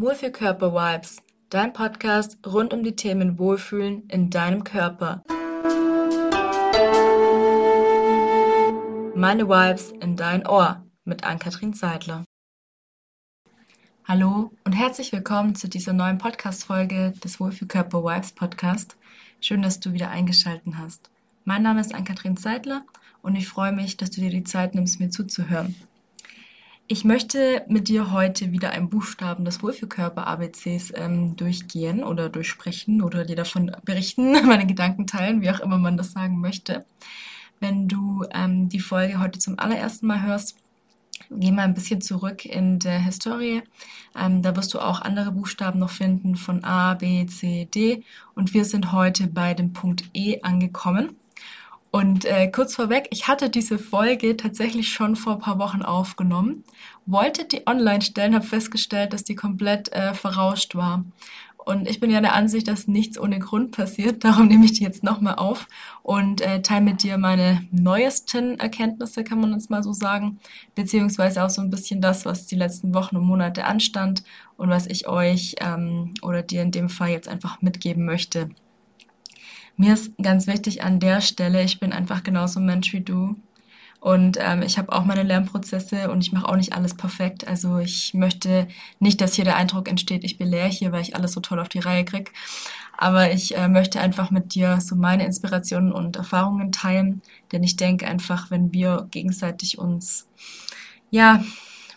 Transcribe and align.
Wohlfühlkörper-Vibes, 0.00 1.18
dein 1.50 1.74
Podcast 1.74 2.38
rund 2.46 2.72
um 2.72 2.82
die 2.82 2.96
Themen 2.96 3.38
Wohlfühlen 3.38 4.08
in 4.08 4.30
deinem 4.30 4.64
Körper. 4.64 5.22
Meine 9.14 9.46
Vibes 9.46 9.92
in 10.00 10.16
dein 10.16 10.46
Ohr 10.46 10.82
mit 11.04 11.24
Ann-Kathrin 11.24 11.74
Seidler. 11.74 12.24
Hallo 14.08 14.52
und 14.64 14.72
herzlich 14.72 15.12
willkommen 15.12 15.54
zu 15.54 15.68
dieser 15.68 15.92
neuen 15.92 16.16
Podcast-Folge 16.16 17.12
des 17.22 17.38
Wohlfühlkörper 17.38 18.02
Vibes 18.02 18.32
Podcast. 18.32 18.96
Schön, 19.42 19.60
dass 19.60 19.80
du 19.80 19.92
wieder 19.92 20.08
eingeschaltet 20.08 20.72
hast. 20.78 21.10
Mein 21.44 21.62
Name 21.62 21.82
ist 21.82 21.94
Ann-Kathrin 21.94 22.38
Seidler 22.38 22.86
und 23.20 23.36
ich 23.36 23.46
freue 23.46 23.72
mich, 23.72 23.98
dass 23.98 24.10
du 24.10 24.22
dir 24.22 24.30
die 24.30 24.44
Zeit 24.44 24.74
nimmst, 24.74 24.98
mir 24.98 25.10
zuzuhören. 25.10 25.74
Ich 26.92 27.04
möchte 27.04 27.64
mit 27.68 27.86
dir 27.86 28.10
heute 28.10 28.50
wieder 28.50 28.70
einen 28.70 28.90
Buchstaben 28.90 29.44
des 29.44 29.62
Wohlfühlkörper-ABCs 29.62 30.92
ähm, 30.96 31.36
durchgehen 31.36 32.02
oder 32.02 32.28
durchsprechen 32.28 33.00
oder 33.00 33.24
dir 33.24 33.36
davon 33.36 33.70
berichten, 33.84 34.32
meine 34.44 34.66
Gedanken 34.66 35.06
teilen, 35.06 35.40
wie 35.40 35.50
auch 35.50 35.60
immer 35.60 35.78
man 35.78 35.96
das 35.96 36.10
sagen 36.10 36.40
möchte. 36.40 36.84
Wenn 37.60 37.86
du 37.86 38.24
ähm, 38.32 38.68
die 38.68 38.80
Folge 38.80 39.20
heute 39.20 39.38
zum 39.38 39.56
allerersten 39.56 40.08
Mal 40.08 40.24
hörst, 40.24 40.56
geh 41.30 41.52
mal 41.52 41.62
ein 41.62 41.74
bisschen 41.74 42.00
zurück 42.00 42.44
in 42.44 42.80
der 42.80 42.98
Historie. 42.98 43.62
Ähm, 44.18 44.42
da 44.42 44.56
wirst 44.56 44.74
du 44.74 44.80
auch 44.80 45.00
andere 45.00 45.30
Buchstaben 45.30 45.78
noch 45.78 45.90
finden 45.90 46.34
von 46.34 46.64
A, 46.64 46.94
B, 46.94 47.24
C, 47.26 47.68
D. 47.72 48.02
Und 48.34 48.52
wir 48.52 48.64
sind 48.64 48.90
heute 48.90 49.28
bei 49.28 49.54
dem 49.54 49.72
Punkt 49.72 50.10
E 50.12 50.40
angekommen. 50.42 51.14
Und 51.90 52.24
äh, 52.24 52.48
kurz 52.48 52.76
vorweg, 52.76 53.08
ich 53.10 53.26
hatte 53.26 53.50
diese 53.50 53.78
Folge 53.78 54.36
tatsächlich 54.36 54.92
schon 54.92 55.16
vor 55.16 55.34
ein 55.34 55.38
paar 55.40 55.58
Wochen 55.58 55.82
aufgenommen, 55.82 56.64
wollte 57.04 57.44
die 57.44 57.66
online 57.66 58.00
stellen, 58.00 58.34
habe 58.34 58.46
festgestellt, 58.46 59.12
dass 59.12 59.24
die 59.24 59.34
komplett 59.34 59.92
äh, 59.92 60.14
verrauscht 60.14 60.76
war. 60.76 61.04
Und 61.64 61.88
ich 61.88 62.00
bin 62.00 62.10
ja 62.10 62.20
der 62.20 62.34
Ansicht, 62.34 62.68
dass 62.68 62.88
nichts 62.88 63.18
ohne 63.18 63.38
Grund 63.38 63.72
passiert. 63.72 64.24
Darum 64.24 64.46
nehme 64.46 64.64
ich 64.64 64.72
die 64.72 64.84
jetzt 64.84 65.02
nochmal 65.02 65.34
auf 65.34 65.66
und 66.02 66.40
äh, 66.40 66.62
teile 66.62 66.82
mit 66.84 67.02
dir 67.02 67.18
meine 67.18 67.66
neuesten 67.72 68.58
Erkenntnisse, 68.58 69.24
kann 69.24 69.40
man 69.40 69.52
uns 69.52 69.68
mal 69.68 69.82
so 69.82 69.92
sagen. 69.92 70.38
Beziehungsweise 70.76 71.44
auch 71.44 71.50
so 71.50 71.60
ein 71.60 71.70
bisschen 71.70 72.00
das, 72.00 72.24
was 72.24 72.46
die 72.46 72.56
letzten 72.56 72.94
Wochen 72.94 73.16
und 73.16 73.24
Monate 73.24 73.64
anstand 73.64 74.22
und 74.56 74.70
was 74.70 74.86
ich 74.86 75.08
euch 75.08 75.56
ähm, 75.60 76.14
oder 76.22 76.42
dir 76.42 76.62
in 76.62 76.70
dem 76.70 76.88
Fall 76.88 77.10
jetzt 77.10 77.28
einfach 77.28 77.60
mitgeben 77.62 78.04
möchte. 78.04 78.48
Mir 79.80 79.94
ist 79.94 80.12
ganz 80.22 80.46
wichtig 80.46 80.82
an 80.82 81.00
der 81.00 81.22
Stelle, 81.22 81.62
ich 81.64 81.80
bin 81.80 81.94
einfach 81.94 82.22
genauso 82.22 82.60
ein 82.60 82.66
Mensch 82.66 82.92
wie 82.92 83.00
du. 83.00 83.36
Und 83.98 84.36
ähm, 84.38 84.60
ich 84.60 84.76
habe 84.76 84.92
auch 84.92 85.06
meine 85.06 85.22
Lernprozesse 85.22 86.10
und 86.10 86.20
ich 86.20 86.32
mache 86.32 86.46
auch 86.46 86.56
nicht 86.56 86.74
alles 86.74 86.92
perfekt. 86.92 87.48
Also 87.48 87.78
ich 87.78 88.12
möchte 88.12 88.68
nicht, 88.98 89.22
dass 89.22 89.32
hier 89.32 89.46
der 89.46 89.56
Eindruck 89.56 89.88
entsteht, 89.88 90.22
ich 90.22 90.36
belehre 90.36 90.68
hier, 90.68 90.92
weil 90.92 91.00
ich 91.00 91.16
alles 91.16 91.32
so 91.32 91.40
toll 91.40 91.58
auf 91.58 91.70
die 91.70 91.78
Reihe 91.78 92.04
krieg. 92.04 92.34
Aber 92.98 93.32
ich 93.32 93.56
äh, 93.56 93.68
möchte 93.68 94.00
einfach 94.00 94.30
mit 94.30 94.54
dir 94.54 94.82
so 94.82 94.96
meine 94.96 95.24
Inspirationen 95.24 95.92
und 95.92 96.16
Erfahrungen 96.16 96.72
teilen. 96.72 97.22
Denn 97.50 97.62
ich 97.62 97.76
denke 97.76 98.06
einfach, 98.06 98.50
wenn 98.50 98.74
wir 98.74 99.08
gegenseitig 99.10 99.78
uns 99.78 100.28
ja 101.10 101.42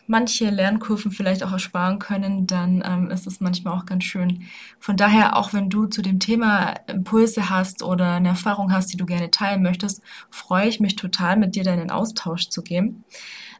manche 0.07 0.49
Lernkurven 0.49 1.11
vielleicht 1.11 1.43
auch 1.43 1.51
ersparen 1.51 1.99
können, 1.99 2.47
dann 2.47 2.83
ähm, 2.85 3.09
ist 3.11 3.27
es 3.27 3.39
manchmal 3.39 3.77
auch 3.77 3.85
ganz 3.85 4.03
schön. 4.03 4.43
Von 4.79 4.97
daher, 4.97 5.37
auch 5.37 5.53
wenn 5.53 5.69
du 5.69 5.85
zu 5.85 6.01
dem 6.01 6.19
Thema 6.19 6.73
Impulse 6.87 7.49
hast 7.49 7.83
oder 7.83 8.13
eine 8.15 8.29
Erfahrung 8.29 8.71
hast, 8.71 8.91
die 8.93 8.97
du 8.97 9.05
gerne 9.05 9.31
teilen 9.31 9.63
möchtest, 9.63 10.01
freue 10.29 10.67
ich 10.67 10.79
mich 10.79 10.95
total, 10.95 11.37
mit 11.37 11.55
dir 11.55 11.63
deinen 11.63 11.91
Austausch 11.91 12.49
zu 12.49 12.61
gehen. 12.61 13.03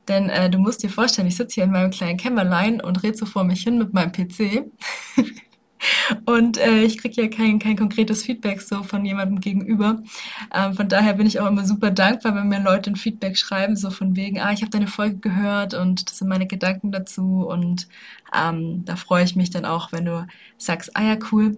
Denn 0.07 0.29
äh, 0.29 0.49
du 0.49 0.57
musst 0.57 0.83
dir 0.83 0.89
vorstellen, 0.89 1.27
ich 1.27 1.37
sitze 1.37 1.55
hier 1.55 1.63
in 1.63 1.71
meinem 1.71 1.91
kleinen 1.91 2.17
Kämmerlein 2.17 2.81
und 2.81 3.03
rede 3.03 3.17
so 3.17 3.25
vor 3.25 3.43
mich 3.43 3.63
hin 3.63 3.77
mit 3.77 3.93
meinem 3.93 4.11
PC. 4.11 4.65
Und 6.25 6.57
äh, 6.57 6.83
ich 6.83 6.97
kriege 6.97 7.21
ja 7.21 7.27
kein, 7.27 7.59
kein 7.59 7.77
konkretes 7.77 8.23
Feedback 8.23 8.61
so 8.61 8.83
von 8.83 9.05
jemandem 9.05 9.39
gegenüber. 9.39 10.01
Ähm, 10.53 10.73
von 10.73 10.87
daher 10.87 11.13
bin 11.13 11.27
ich 11.27 11.39
auch 11.39 11.47
immer 11.47 11.65
super 11.65 11.91
dankbar, 11.91 12.35
wenn 12.35 12.47
mir 12.47 12.61
Leute 12.61 12.91
ein 12.91 12.95
Feedback 12.95 13.37
schreiben, 13.37 13.75
so 13.75 13.89
von 13.89 14.15
wegen, 14.15 14.39
ah, 14.39 14.51
ich 14.51 14.61
habe 14.61 14.71
deine 14.71 14.87
Folge 14.87 15.17
gehört 15.17 15.73
und 15.73 16.09
das 16.09 16.17
sind 16.17 16.27
meine 16.27 16.47
Gedanken 16.47 16.91
dazu. 16.91 17.45
Und 17.47 17.87
ähm, 18.35 18.83
da 18.85 18.95
freue 18.95 19.23
ich 19.23 19.35
mich 19.35 19.49
dann 19.49 19.65
auch, 19.65 19.91
wenn 19.91 20.05
du 20.05 20.27
sagst, 20.57 20.95
ah 20.95 21.03
ja, 21.03 21.17
cool, 21.31 21.57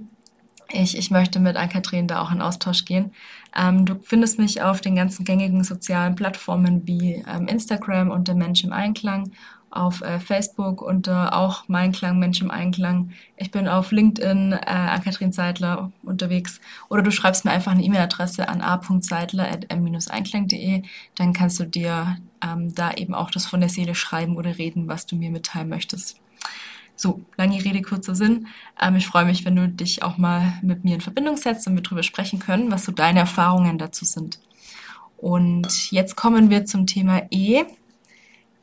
ich, 0.72 0.98
ich 0.98 1.12
möchte 1.12 1.40
mit 1.40 1.58
Ann-Kathrin 1.58 2.08
da 2.08 2.22
auch 2.22 2.32
in 2.32 2.42
Austausch 2.42 2.86
gehen. 2.86 3.12
Ähm, 3.56 3.86
du 3.86 3.96
findest 4.02 4.40
mich 4.40 4.62
auf 4.62 4.82
den 4.82 4.96
ganzen 4.96 5.24
gängigen 5.26 5.64
sozialen 5.64 6.16
Plattformen 6.16 6.88
wie 6.88 7.24
ähm, 7.28 7.48
Instagram 7.48 8.10
unter 8.10 8.34
Mensch 8.34 8.64
im 8.64 8.74
Einklang 8.74 9.32
auf 9.76 10.02
äh, 10.02 10.20
Facebook 10.20 10.82
unter 10.82 11.38
auch 11.38 11.66
Mein 11.68 11.92
Klang, 11.92 12.18
Mensch 12.20 12.42
im 12.42 12.50
Einklang. 12.50 13.12
Ich 13.38 13.52
bin 13.52 13.68
auf 13.68 13.92
LinkedIn 13.92 14.54
äh, 14.54 14.58
an 14.66 15.04
Katrin 15.04 15.32
Seidler 15.32 15.92
unterwegs. 16.04 16.60
Oder 16.90 17.02
du 17.02 17.12
schreibst 17.12 17.46
mir 17.46 17.52
einfach 17.52 17.72
eine 17.72 17.84
E-Mail-Adresse 17.84 18.50
an 18.50 18.62
a.seidler.m-einklang.de. 18.62 20.84
Dann 21.16 21.34
kannst 21.34 21.60
du 21.60 21.66
dir 21.66 22.18
ähm, 22.42 22.74
da 22.74 22.94
eben 22.94 23.14
auch 23.14 23.30
das 23.32 23.46
von 23.46 23.60
der 23.60 23.70
Seele 23.70 23.96
schreiben 23.96 24.38
oder 24.38 24.58
reden, 24.58 24.88
was 24.88 25.06
du 25.06 25.16
mir 25.16 25.30
mitteilen 25.30 25.70
möchtest. 25.70 26.20
So, 26.96 27.22
lange 27.36 27.64
Rede, 27.64 27.82
kurzer 27.82 28.16
Sinn. 28.16 28.48
Ähm, 28.82 28.96
ich 28.96 29.08
freue 29.08 29.26
mich, 29.26 29.46
wenn 29.46 29.56
du 29.56 29.68
dich 29.68 30.04
auch 30.04 30.18
mal 30.18 30.54
mit 30.62 30.86
mir 30.86 30.96
in 30.96 31.02
Verbindung 31.02 31.38
setzt 31.38 31.68
und 31.68 31.76
wir 31.76 31.84
darüber 31.84 32.04
sprechen 32.04 32.40
können, 32.40 32.72
was 32.72 32.86
so 32.86 32.92
deine 32.92 33.20
Erfahrungen 33.20 33.78
dazu 33.78 34.06
sind. 34.06 34.40
Und 35.18 35.92
jetzt 35.92 36.16
kommen 36.16 36.50
wir 36.50 36.66
zum 36.66 36.88
Thema 36.88 37.24
E. 37.32 37.64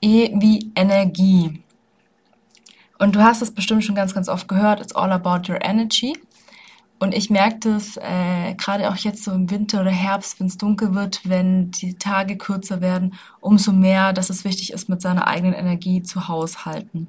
E 0.03 0.31
wie 0.35 0.73
Energie. 0.75 1.63
Und 2.99 3.17
du 3.17 3.23
hast 3.23 3.41
es 3.41 3.53
bestimmt 3.53 3.85
schon 3.85 3.95
ganz, 3.95 4.15
ganz 4.15 4.29
oft 4.29 4.49
gehört, 4.49 4.81
it's 4.81 4.95
all 4.95 5.13
about 5.13 5.51
your 5.51 5.65
energy. 5.65 6.15
Und 6.99 7.15
ich 7.15 7.31
merke 7.31 7.59
das 7.59 7.97
äh, 7.97 8.55
gerade 8.55 8.89
auch 8.89 8.97
jetzt 8.97 9.25
so 9.25 9.33
im 9.33 9.51
Winter 9.51 9.81
oder 9.81 9.91
Herbst, 9.91 10.39
wenn 10.39 10.47
es 10.47 10.57
dunkel 10.57 10.95
wird, 10.95 11.29
wenn 11.29 11.73
die 11.73 11.95
Tage 11.95 12.37
kürzer 12.37 12.81
werden, 12.81 13.15
umso 13.41 13.73
mehr, 13.73 14.13
dass 14.13 14.31
es 14.31 14.45
wichtig 14.45 14.73
ist, 14.73 14.89
mit 14.89 15.03
seiner 15.03 15.27
eigenen 15.27 15.55
Energie 15.55 16.03
zu 16.05 16.29
haushalten. 16.29 17.09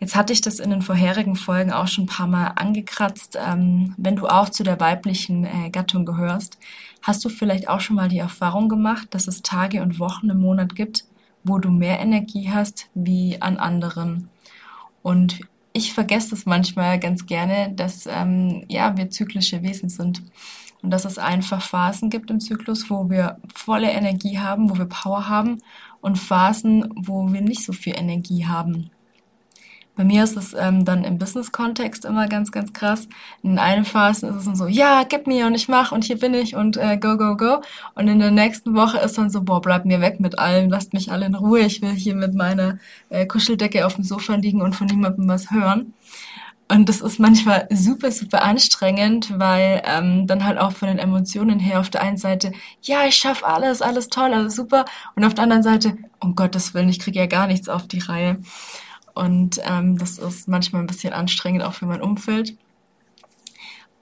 Jetzt 0.00 0.16
hatte 0.16 0.32
ich 0.32 0.40
das 0.40 0.58
in 0.58 0.70
den 0.70 0.82
vorherigen 0.82 1.36
Folgen 1.36 1.72
auch 1.72 1.86
schon 1.86 2.04
ein 2.04 2.08
paar 2.08 2.26
Mal 2.26 2.48
angekratzt. 2.56 3.38
Ähm, 3.40 3.94
wenn 3.96 4.16
du 4.16 4.26
auch 4.26 4.48
zu 4.48 4.64
der 4.64 4.80
weiblichen 4.80 5.44
äh, 5.44 5.70
Gattung 5.70 6.04
gehörst, 6.04 6.58
hast 7.02 7.24
du 7.24 7.28
vielleicht 7.28 7.68
auch 7.68 7.80
schon 7.80 7.96
mal 7.96 8.08
die 8.08 8.18
Erfahrung 8.18 8.68
gemacht, 8.68 9.08
dass 9.10 9.28
es 9.28 9.42
Tage 9.42 9.82
und 9.82 10.00
Wochen 10.00 10.30
im 10.30 10.40
Monat 10.40 10.74
gibt, 10.74 11.04
wo 11.44 11.58
du 11.58 11.70
mehr 11.70 12.00
Energie 12.00 12.50
hast 12.50 12.88
wie 12.94 13.40
an 13.40 13.56
anderen. 13.56 14.28
Und 15.02 15.40
ich 15.72 15.92
vergesse 15.92 16.34
es 16.34 16.46
manchmal 16.46 16.98
ganz 16.98 17.26
gerne, 17.26 17.72
dass 17.74 18.06
ähm, 18.06 18.64
ja 18.68 18.96
wir 18.96 19.10
zyklische 19.10 19.62
Wesen 19.62 19.88
sind 19.88 20.22
und 20.82 20.90
dass 20.90 21.04
es 21.04 21.18
einfach 21.18 21.62
Phasen 21.62 22.10
gibt 22.10 22.30
im 22.30 22.40
Zyklus, 22.40 22.90
wo 22.90 23.08
wir 23.10 23.38
volle 23.54 23.90
Energie 23.90 24.38
haben, 24.38 24.70
wo 24.70 24.78
wir 24.78 24.86
Power 24.86 25.28
haben 25.28 25.62
und 26.00 26.18
Phasen, 26.18 26.88
wo 26.96 27.32
wir 27.32 27.42
nicht 27.42 27.64
so 27.64 27.72
viel 27.72 27.96
Energie 27.96 28.46
haben. 28.46 28.90
Bei 30.00 30.06
mir 30.06 30.24
ist 30.24 30.34
es 30.34 30.54
ähm, 30.54 30.86
dann 30.86 31.04
im 31.04 31.18
Business-Kontext 31.18 32.06
immer 32.06 32.26
ganz, 32.26 32.52
ganz 32.52 32.72
krass. 32.72 33.06
In 33.42 33.58
einer 33.58 33.84
Phase 33.84 34.28
ist 34.28 34.34
es 34.34 34.44
dann 34.46 34.56
so, 34.56 34.66
ja, 34.66 35.02
gib 35.06 35.26
mir 35.26 35.46
und 35.46 35.54
ich 35.54 35.68
mach 35.68 35.92
und 35.92 36.04
hier 36.04 36.18
bin 36.18 36.32
ich 36.32 36.56
und 36.56 36.78
äh, 36.78 36.96
go, 36.96 37.18
go, 37.18 37.36
go. 37.36 37.60
Und 37.94 38.08
in 38.08 38.18
der 38.18 38.30
nächsten 38.30 38.74
Woche 38.74 38.96
ist 38.96 39.18
dann 39.18 39.28
so, 39.28 39.42
boah, 39.42 39.60
bleib 39.60 39.84
mir 39.84 40.00
weg 40.00 40.18
mit 40.18 40.38
allem, 40.38 40.70
lasst 40.70 40.94
mich 40.94 41.12
alle 41.12 41.26
in 41.26 41.34
Ruhe. 41.34 41.60
Ich 41.60 41.82
will 41.82 41.90
hier 41.90 42.14
mit 42.14 42.32
meiner 42.32 42.78
äh, 43.10 43.26
Kuscheldecke 43.26 43.84
auf 43.84 43.96
dem 43.96 44.04
Sofa 44.04 44.36
liegen 44.36 44.62
und 44.62 44.74
von 44.74 44.86
niemandem 44.86 45.28
was 45.28 45.50
hören. 45.50 45.92
Und 46.68 46.88
das 46.88 47.02
ist 47.02 47.20
manchmal 47.20 47.68
super, 47.70 48.10
super 48.10 48.40
anstrengend, 48.40 49.38
weil 49.38 49.82
ähm, 49.84 50.26
dann 50.26 50.46
halt 50.46 50.56
auch 50.56 50.72
von 50.72 50.88
den 50.88 50.98
Emotionen 50.98 51.58
her 51.58 51.78
auf 51.78 51.90
der 51.90 52.00
einen 52.00 52.16
Seite, 52.16 52.52
ja, 52.80 53.04
ich 53.04 53.16
schaffe 53.16 53.46
alles, 53.46 53.82
alles 53.82 54.08
toll, 54.08 54.32
alles 54.32 54.56
super. 54.56 54.86
Und 55.14 55.26
auf 55.26 55.34
der 55.34 55.44
anderen 55.44 55.62
Seite, 55.62 55.98
um 56.20 56.34
Gottes 56.34 56.72
Willen, 56.72 56.88
ich 56.88 57.00
kriege 57.00 57.18
ja 57.18 57.26
gar 57.26 57.46
nichts 57.46 57.68
auf 57.68 57.86
die 57.86 57.98
Reihe. 57.98 58.38
Und 59.14 59.60
ähm, 59.64 59.98
das 59.98 60.18
ist 60.18 60.48
manchmal 60.48 60.82
ein 60.82 60.86
bisschen 60.86 61.12
anstrengend 61.12 61.62
auch 61.62 61.74
für 61.74 61.86
mein 61.86 62.02
Umfeld. 62.02 62.56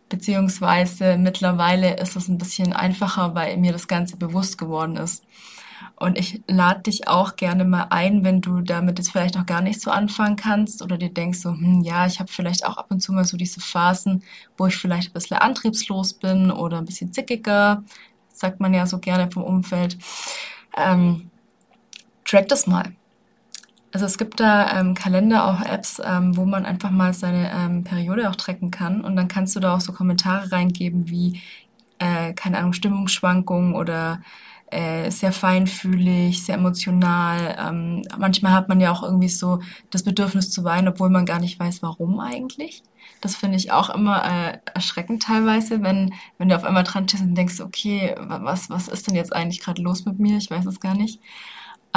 Beziehungsweise 0.08 1.18
mittlerweile 1.18 1.98
ist 1.98 2.16
es 2.16 2.28
ein 2.28 2.38
bisschen 2.38 2.72
einfacher, 2.72 3.34
weil 3.34 3.56
mir 3.58 3.72
das 3.72 3.88
Ganze 3.88 4.16
bewusst 4.16 4.56
geworden 4.56 4.96
ist. 4.96 5.22
Und 5.96 6.16
ich 6.18 6.42
lade 6.46 6.82
dich 6.82 7.08
auch 7.08 7.36
gerne 7.36 7.64
mal 7.64 7.86
ein, 7.90 8.24
wenn 8.24 8.40
du 8.40 8.60
damit 8.60 8.98
jetzt 8.98 9.10
vielleicht 9.10 9.34
noch 9.34 9.46
gar 9.46 9.60
nicht 9.60 9.80
so 9.80 9.90
anfangen 9.90 10.36
kannst 10.36 10.80
oder 10.82 10.96
dir 10.96 11.12
denkst 11.12 11.40
so, 11.40 11.50
hm, 11.50 11.82
ja, 11.82 12.06
ich 12.06 12.20
habe 12.20 12.30
vielleicht 12.30 12.64
auch 12.64 12.76
ab 12.76 12.86
und 12.90 13.00
zu 13.00 13.12
mal 13.12 13.24
so 13.24 13.36
diese 13.36 13.60
Phasen, 13.60 14.22
wo 14.56 14.66
ich 14.66 14.76
vielleicht 14.76 15.10
ein 15.10 15.12
bisschen 15.12 15.38
antriebslos 15.38 16.14
bin 16.14 16.50
oder 16.50 16.78
ein 16.78 16.84
bisschen 16.84 17.12
zickiger, 17.12 17.82
sagt 18.32 18.60
man 18.60 18.74
ja 18.74 18.86
so 18.86 18.98
gerne 18.98 19.30
vom 19.30 19.42
Umfeld. 19.42 19.98
Ähm, 20.76 21.30
track 22.24 22.48
das 22.48 22.66
mal. 22.66 22.92
Also 23.98 24.06
es 24.06 24.16
gibt 24.16 24.38
da 24.38 24.78
ähm, 24.78 24.94
Kalender, 24.94 25.44
auch 25.44 25.60
Apps, 25.60 26.00
ähm, 26.04 26.36
wo 26.36 26.44
man 26.44 26.64
einfach 26.64 26.92
mal 26.92 27.12
seine 27.14 27.50
ähm, 27.50 27.82
Periode 27.82 28.30
auch 28.30 28.36
tracken 28.36 28.70
kann 28.70 29.00
und 29.00 29.16
dann 29.16 29.26
kannst 29.26 29.56
du 29.56 29.60
da 29.60 29.74
auch 29.74 29.80
so 29.80 29.92
Kommentare 29.92 30.52
reingeben 30.52 31.08
wie 31.08 31.40
äh, 31.98 32.32
keine 32.32 32.58
Ahnung, 32.58 32.74
Stimmungsschwankungen 32.74 33.74
oder 33.74 34.22
äh, 34.70 35.10
sehr 35.10 35.32
feinfühlig, 35.32 36.44
sehr 36.44 36.54
emotional. 36.54 37.56
Ähm, 37.58 38.04
manchmal 38.16 38.52
hat 38.52 38.68
man 38.68 38.80
ja 38.80 38.92
auch 38.92 39.02
irgendwie 39.02 39.28
so 39.28 39.62
das 39.90 40.04
Bedürfnis 40.04 40.52
zu 40.52 40.62
weinen, 40.62 40.86
obwohl 40.86 41.10
man 41.10 41.26
gar 41.26 41.40
nicht 41.40 41.58
weiß, 41.58 41.82
warum 41.82 42.20
eigentlich. 42.20 42.84
Das 43.20 43.34
finde 43.34 43.56
ich 43.56 43.72
auch 43.72 43.90
immer 43.90 44.24
äh, 44.24 44.58
erschreckend 44.74 45.24
teilweise, 45.24 45.82
wenn, 45.82 46.14
wenn 46.38 46.48
du 46.48 46.54
auf 46.54 46.62
einmal 46.62 46.84
dran 46.84 47.08
stehst 47.08 47.24
und 47.24 47.34
denkst, 47.34 47.58
okay, 47.58 48.14
was, 48.20 48.70
was 48.70 48.86
ist 48.86 49.08
denn 49.08 49.16
jetzt 49.16 49.34
eigentlich 49.34 49.60
gerade 49.60 49.82
los 49.82 50.04
mit 50.04 50.20
mir? 50.20 50.36
Ich 50.38 50.52
weiß 50.52 50.66
es 50.66 50.78
gar 50.78 50.94
nicht. 50.94 51.20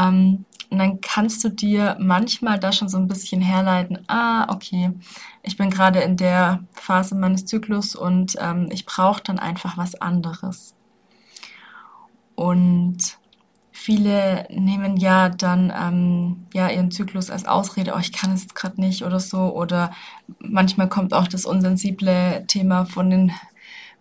Ähm, 0.01 0.45
und 0.69 0.79
dann 0.79 1.01
kannst 1.01 1.43
du 1.43 1.49
dir 1.49 1.97
manchmal 1.99 2.57
da 2.57 2.71
schon 2.71 2.87
so 2.87 2.97
ein 2.97 3.09
bisschen 3.09 3.41
herleiten, 3.41 3.99
ah, 4.07 4.49
okay, 4.53 4.91
ich 5.43 5.57
bin 5.57 5.69
gerade 5.69 5.99
in 5.99 6.15
der 6.15 6.63
Phase 6.71 7.13
meines 7.13 7.45
Zyklus 7.45 7.93
und 7.93 8.37
ähm, 8.39 8.69
ich 8.71 8.85
brauche 8.85 9.21
dann 9.21 9.37
einfach 9.37 9.77
was 9.77 9.95
anderes. 9.95 10.73
Und 12.35 13.17
viele 13.73 14.47
nehmen 14.49 14.95
ja 14.95 15.27
dann 15.27 15.73
ähm, 15.75 16.47
ja 16.53 16.69
ihren 16.69 16.89
Zyklus 16.89 17.29
als 17.29 17.45
Ausrede, 17.45 17.93
oh, 17.95 17.99
ich 17.99 18.13
kann 18.13 18.31
es 18.31 18.53
gerade 18.53 18.79
nicht 18.79 19.03
oder 19.03 19.19
so. 19.19 19.53
Oder 19.53 19.91
manchmal 20.39 20.87
kommt 20.87 21.13
auch 21.13 21.27
das 21.27 21.45
unsensible 21.45 22.45
Thema 22.47 22.85
von 22.85 23.09
den 23.09 23.33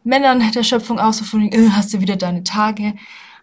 Männern 0.04 0.52
der 0.52 0.62
Schöpfung 0.62 1.00
aus, 1.00 1.18
so 1.18 1.24
von, 1.24 1.50
äh, 1.50 1.70
hast 1.72 1.92
du 1.92 2.00
wieder 2.00 2.16
deine 2.16 2.44
Tage. 2.44 2.94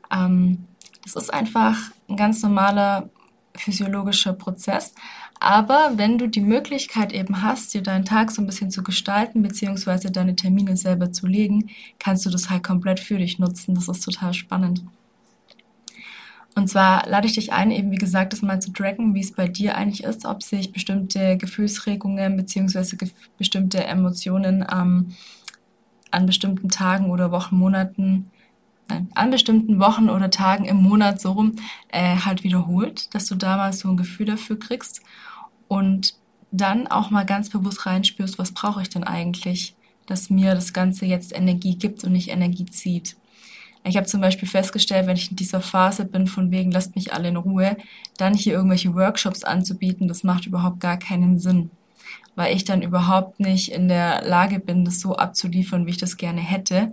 Ähm, 0.09 0.65
das 1.03 1.15
ist 1.15 1.33
einfach 1.33 1.75
ein 2.09 2.15
ganz 2.15 2.41
normaler 2.41 3.09
physiologischer 3.55 4.33
Prozess. 4.33 4.93
Aber 5.39 5.93
wenn 5.95 6.17
du 6.17 6.27
die 6.27 6.41
Möglichkeit 6.41 7.11
eben 7.13 7.41
hast, 7.41 7.73
dir 7.73 7.83
deinen 7.83 8.05
Tag 8.05 8.31
so 8.31 8.41
ein 8.41 8.47
bisschen 8.47 8.71
zu 8.71 8.83
gestalten, 8.83 9.43
beziehungsweise 9.43 10.11
deine 10.11 10.35
Termine 10.35 10.77
selber 10.77 11.11
zu 11.11 11.27
legen, 11.27 11.69
kannst 11.99 12.25
du 12.25 12.29
das 12.29 12.49
halt 12.49 12.63
komplett 12.63 12.99
für 12.99 13.17
dich 13.17 13.37
nutzen. 13.37 13.75
Das 13.75 13.87
ist 13.87 14.03
total 14.03 14.33
spannend. 14.33 14.83
Und 16.55 16.67
zwar 16.67 17.07
lade 17.07 17.27
ich 17.27 17.33
dich 17.33 17.53
ein, 17.53 17.69
eben 17.69 17.91
wie 17.91 17.97
gesagt, 17.97 18.33
das 18.33 18.41
mal 18.41 18.59
zu 18.59 18.73
tracken, 18.73 19.13
wie 19.13 19.19
es 19.19 19.31
bei 19.31 19.47
dir 19.47 19.75
eigentlich 19.75 20.03
ist, 20.03 20.25
ob 20.25 20.41
sich 20.41 20.71
bestimmte 20.71 21.37
Gefühlsregungen 21.37 22.35
beziehungsweise 22.35 22.97
ge 22.97 23.09
bestimmte 23.37 23.83
Emotionen 23.83 24.65
ähm, 24.73 25.13
an 26.09 26.25
bestimmten 26.25 26.69
Tagen 26.69 27.11
oder 27.11 27.31
Wochen, 27.31 27.57
Monaten 27.57 28.31
nein, 28.89 29.09
an 29.15 29.31
bestimmten 29.31 29.79
Wochen 29.79 30.09
oder 30.09 30.29
Tagen 30.29 30.65
im 30.65 30.77
Monat 30.77 31.21
so 31.21 31.33
rum 31.33 31.55
äh, 31.89 32.17
halt 32.17 32.43
wiederholt, 32.43 33.13
dass 33.13 33.25
du 33.25 33.35
da 33.35 33.57
mal 33.57 33.73
so 33.73 33.89
ein 33.89 33.97
Gefühl 33.97 34.25
dafür 34.25 34.59
kriegst 34.59 35.01
und 35.67 36.15
dann 36.51 36.87
auch 36.87 37.09
mal 37.09 37.25
ganz 37.25 37.49
bewusst 37.49 37.85
reinspürst, 37.85 38.39
was 38.39 38.53
brauche 38.53 38.81
ich 38.81 38.89
denn 38.89 39.03
eigentlich, 39.03 39.75
dass 40.05 40.29
mir 40.29 40.55
das 40.55 40.73
Ganze 40.73 41.05
jetzt 41.05 41.35
Energie 41.35 41.75
gibt 41.75 42.03
und 42.03 42.13
nicht 42.13 42.29
Energie 42.29 42.65
zieht. 42.65 43.17
Ich 43.83 43.95
habe 43.95 44.07
zum 44.07 44.21
Beispiel 44.21 44.47
festgestellt, 44.47 45.07
wenn 45.07 45.15
ich 45.15 45.29
in 45.29 45.37
dieser 45.37 45.61
Phase 45.61 46.05
bin, 46.05 46.27
von 46.27 46.51
wegen, 46.51 46.71
lasst 46.71 46.95
mich 46.95 47.13
alle 47.13 47.29
in 47.29 47.37
Ruhe, 47.37 47.77
dann 48.17 48.33
hier 48.33 48.53
irgendwelche 48.53 48.93
Workshops 48.93 49.43
anzubieten, 49.43 50.07
das 50.07 50.23
macht 50.23 50.45
überhaupt 50.45 50.79
gar 50.79 50.97
keinen 50.97 51.39
Sinn. 51.39 51.69
Weil 52.35 52.55
ich 52.55 52.65
dann 52.65 52.81
überhaupt 52.81 53.39
nicht 53.39 53.71
in 53.71 53.87
der 53.87 54.23
Lage 54.23 54.59
bin, 54.59 54.85
das 54.85 54.99
so 54.99 55.15
abzuliefern, 55.15 55.85
wie 55.85 55.91
ich 55.91 55.97
das 55.97 56.17
gerne 56.17 56.41
hätte. 56.41 56.91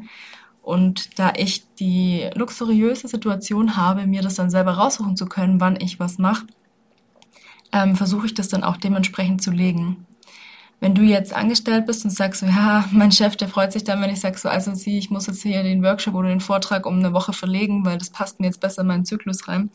Und 0.64 1.18
da 1.18 1.34
ich 1.36 1.62
die 1.74 2.30
luxuriöse 2.34 3.06
Situation 3.06 3.76
habe, 3.76 4.06
mir 4.06 4.22
das 4.22 4.36
dann 4.36 4.48
selber 4.48 4.72
raussuchen 4.72 5.14
zu 5.14 5.26
können, 5.26 5.60
wann 5.60 5.78
ich 5.78 6.00
was 6.00 6.16
mache, 6.16 6.46
ähm, 7.70 7.96
versuche 7.96 8.26
ich 8.26 8.34
das 8.34 8.48
dann 8.48 8.64
auch 8.64 8.78
dementsprechend 8.78 9.42
zu 9.42 9.50
legen. 9.50 10.06
Wenn 10.80 10.94
du 10.94 11.02
jetzt 11.02 11.34
angestellt 11.34 11.84
bist 11.84 12.04
und 12.04 12.10
sagst 12.10 12.40
so, 12.40 12.46
ja, 12.46 12.86
mein 12.92 13.12
Chef, 13.12 13.36
der 13.36 13.48
freut 13.48 13.74
sich 13.74 13.84
dann, 13.84 14.00
wenn 14.00 14.10
ich 14.10 14.20
sage 14.20 14.38
so, 14.38 14.48
also 14.48 14.74
sie, 14.74 14.96
ich 14.96 15.10
muss 15.10 15.26
jetzt 15.26 15.42
hier 15.42 15.62
den 15.62 15.82
Workshop 15.82 16.14
oder 16.14 16.30
den 16.30 16.40
Vortrag 16.40 16.86
um 16.86 16.98
eine 16.98 17.12
Woche 17.12 17.34
verlegen, 17.34 17.84
weil 17.84 17.98
das 17.98 18.08
passt 18.08 18.40
mir 18.40 18.46
jetzt 18.46 18.60
besser 18.60 18.82
in 18.82 18.88
meinen 18.88 19.04
Zyklus 19.04 19.46
rein, 19.48 19.70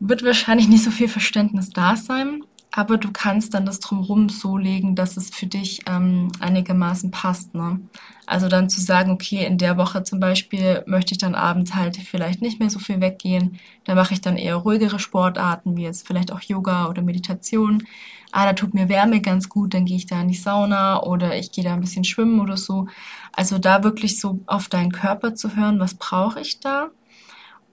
wird 0.00 0.24
wahrscheinlich 0.24 0.68
nicht 0.68 0.84
so 0.84 0.90
viel 0.90 1.08
Verständnis 1.08 1.68
da 1.68 1.96
sein 1.96 2.42
aber 2.76 2.98
du 2.98 3.10
kannst 3.10 3.54
dann 3.54 3.64
das 3.64 3.80
drumherum 3.80 4.28
so 4.28 4.58
legen, 4.58 4.94
dass 4.94 5.16
es 5.16 5.30
für 5.30 5.46
dich 5.46 5.80
ähm, 5.86 6.30
einigermaßen 6.40 7.10
passt. 7.10 7.54
Ne? 7.54 7.80
Also 8.26 8.48
dann 8.48 8.68
zu 8.68 8.82
sagen, 8.82 9.12
okay, 9.12 9.46
in 9.46 9.56
der 9.56 9.78
Woche 9.78 10.02
zum 10.02 10.20
Beispiel 10.20 10.84
möchte 10.86 11.12
ich 11.12 11.18
dann 11.18 11.34
abends 11.34 11.74
halt 11.74 11.96
vielleicht 11.96 12.42
nicht 12.42 12.60
mehr 12.60 12.68
so 12.68 12.78
viel 12.78 13.00
weggehen. 13.00 13.58
Da 13.84 13.94
mache 13.94 14.12
ich 14.12 14.20
dann 14.20 14.36
eher 14.36 14.56
ruhigere 14.56 14.98
Sportarten, 14.98 15.74
wie 15.74 15.84
jetzt 15.84 16.06
vielleicht 16.06 16.30
auch 16.30 16.42
Yoga 16.42 16.90
oder 16.90 17.00
Meditation. 17.00 17.82
Ah, 18.30 18.44
da 18.44 18.52
tut 18.52 18.74
mir 18.74 18.90
Wärme 18.90 19.22
ganz 19.22 19.48
gut, 19.48 19.72
dann 19.72 19.86
gehe 19.86 19.96
ich 19.96 20.06
da 20.06 20.20
in 20.20 20.28
die 20.28 20.34
Sauna 20.34 21.02
oder 21.02 21.34
ich 21.34 21.52
gehe 21.52 21.64
da 21.64 21.72
ein 21.72 21.80
bisschen 21.80 22.04
schwimmen 22.04 22.40
oder 22.40 22.58
so. 22.58 22.88
Also 23.32 23.56
da 23.56 23.84
wirklich 23.84 24.20
so 24.20 24.40
auf 24.44 24.68
deinen 24.68 24.92
Körper 24.92 25.34
zu 25.34 25.56
hören, 25.56 25.80
was 25.80 25.94
brauche 25.94 26.40
ich 26.40 26.60
da? 26.60 26.90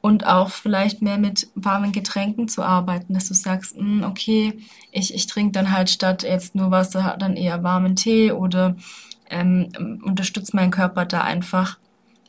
Und 0.03 0.27
auch 0.27 0.49
vielleicht 0.49 1.01
mehr 1.01 1.17
mit 1.17 1.47
warmen 1.55 1.93
Getränken 1.93 2.49
zu 2.49 2.61
arbeiten, 2.61 3.13
dass 3.13 3.29
du 3.29 3.33
sagst, 3.33 3.77
mh, 3.77 3.83
hm, 3.83 4.03
okay, 4.03 4.53
ich, 4.91 5.13
ich 5.13 5.27
trinke 5.27 5.53
dann 5.53 5.71
halt 5.71 5.89
statt 5.89 6.23
jetzt 6.23 6.55
nur 6.55 6.71
Wasser 6.71 7.15
dann 7.17 7.37
eher 7.37 7.63
warmen 7.63 7.95
Tee 7.95 8.33
oder 8.33 8.75
ähm, 9.29 10.01
unterstütze 10.03 10.57
meinen 10.57 10.71
Körper 10.71 11.05
da 11.05 11.21
einfach 11.21 11.77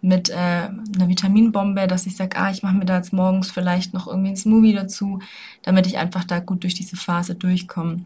mit 0.03 0.31
äh, 0.31 0.35
einer 0.35 1.09
Vitaminbombe, 1.09 1.88
dass 1.88 2.06
ich 2.06 2.15
sage, 2.15 2.37
ah, 2.37 2.49
ich 2.49 2.62
mache 2.62 2.76
mir 2.76 2.85
da 2.85 2.97
jetzt 2.97 3.12
morgens 3.12 3.50
vielleicht 3.50 3.93
noch 3.93 4.06
irgendwie 4.06 4.31
ein 4.31 4.37
Smoothie 4.37 4.75
dazu, 4.75 5.19
damit 5.62 5.88
ich 5.88 5.99
einfach 5.99 6.23
da 6.23 6.38
gut 6.38 6.62
durch 6.62 6.75
diese 6.75 6.94
Phase 6.94 7.35
durchkomme. 7.35 8.05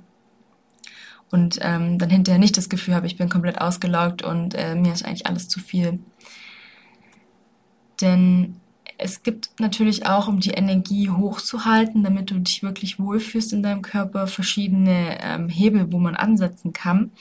Und 1.30 1.58
ähm, 1.60 1.98
dann 1.98 2.08
hinterher 2.08 2.38
nicht 2.38 2.56
das 2.56 2.70
Gefühl 2.70 2.94
habe, 2.94 3.06
ich 3.06 3.18
bin 3.18 3.28
komplett 3.28 3.60
ausgelaugt 3.60 4.22
und 4.22 4.54
äh, 4.54 4.74
mir 4.74 4.94
ist 4.94 5.04
eigentlich 5.04 5.26
alles 5.26 5.46
zu 5.46 5.60
viel. 5.60 5.98
Denn 8.00 8.56
es 8.98 9.22
gibt 9.22 9.50
natürlich 9.60 10.06
auch, 10.06 10.26
um 10.26 10.40
die 10.40 10.50
Energie 10.50 11.08
hochzuhalten, 11.08 12.02
damit 12.02 12.30
du 12.30 12.40
dich 12.40 12.64
wirklich 12.64 12.98
wohlfühlst 12.98 13.52
in 13.52 13.62
deinem 13.62 13.82
Körper, 13.82 14.26
verschiedene 14.26 15.18
ähm, 15.22 15.48
Hebel, 15.48 15.92
wo 15.92 15.98
man 15.98 16.16
ansetzen 16.16 16.72
kann. 16.72 17.12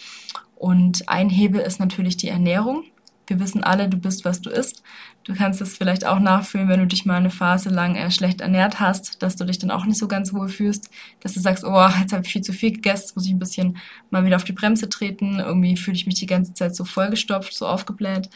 Und 0.55 1.07
ein 1.07 1.29
Hebel 1.29 1.61
ist 1.61 1.79
natürlich 1.79 2.17
die 2.17 2.29
Ernährung. 2.29 2.83
Wir 3.27 3.39
wissen 3.39 3.63
alle, 3.63 3.89
du 3.89 3.97
bist, 3.97 4.25
was 4.25 4.41
du 4.41 4.49
isst. 4.49 4.81
Du 5.23 5.35
kannst 5.35 5.61
es 5.61 5.77
vielleicht 5.77 6.07
auch 6.07 6.19
nachfühlen, 6.19 6.67
wenn 6.67 6.79
du 6.79 6.87
dich 6.87 7.05
mal 7.05 7.17
eine 7.17 7.29
Phase 7.29 7.69
lang 7.69 7.95
äh, 7.95 8.09
schlecht 8.09 8.41
ernährt 8.41 8.79
hast, 8.79 9.21
dass 9.21 9.35
du 9.35 9.45
dich 9.45 9.59
dann 9.59 9.69
auch 9.69 9.85
nicht 9.85 9.99
so 9.99 10.07
ganz 10.07 10.33
wohl 10.33 10.49
fühlst, 10.49 10.89
dass 11.19 11.33
du 11.33 11.39
sagst, 11.39 11.63
oh, 11.63 11.89
jetzt 11.99 12.11
habe 12.11 12.25
ich 12.25 12.31
viel 12.31 12.41
zu 12.41 12.53
viel 12.53 12.71
gegessen, 12.71 13.11
muss 13.13 13.25
ich 13.25 13.33
ein 13.33 13.39
bisschen 13.39 13.77
mal 14.09 14.25
wieder 14.25 14.37
auf 14.37 14.45
die 14.45 14.53
Bremse 14.53 14.89
treten. 14.89 15.39
Irgendwie 15.39 15.77
fühle 15.77 15.97
ich 15.97 16.07
mich 16.07 16.15
die 16.15 16.25
ganze 16.25 16.55
Zeit 16.55 16.75
so 16.75 16.85
vollgestopft, 16.85 17.53
so 17.53 17.67
aufgebläht. 17.67 18.29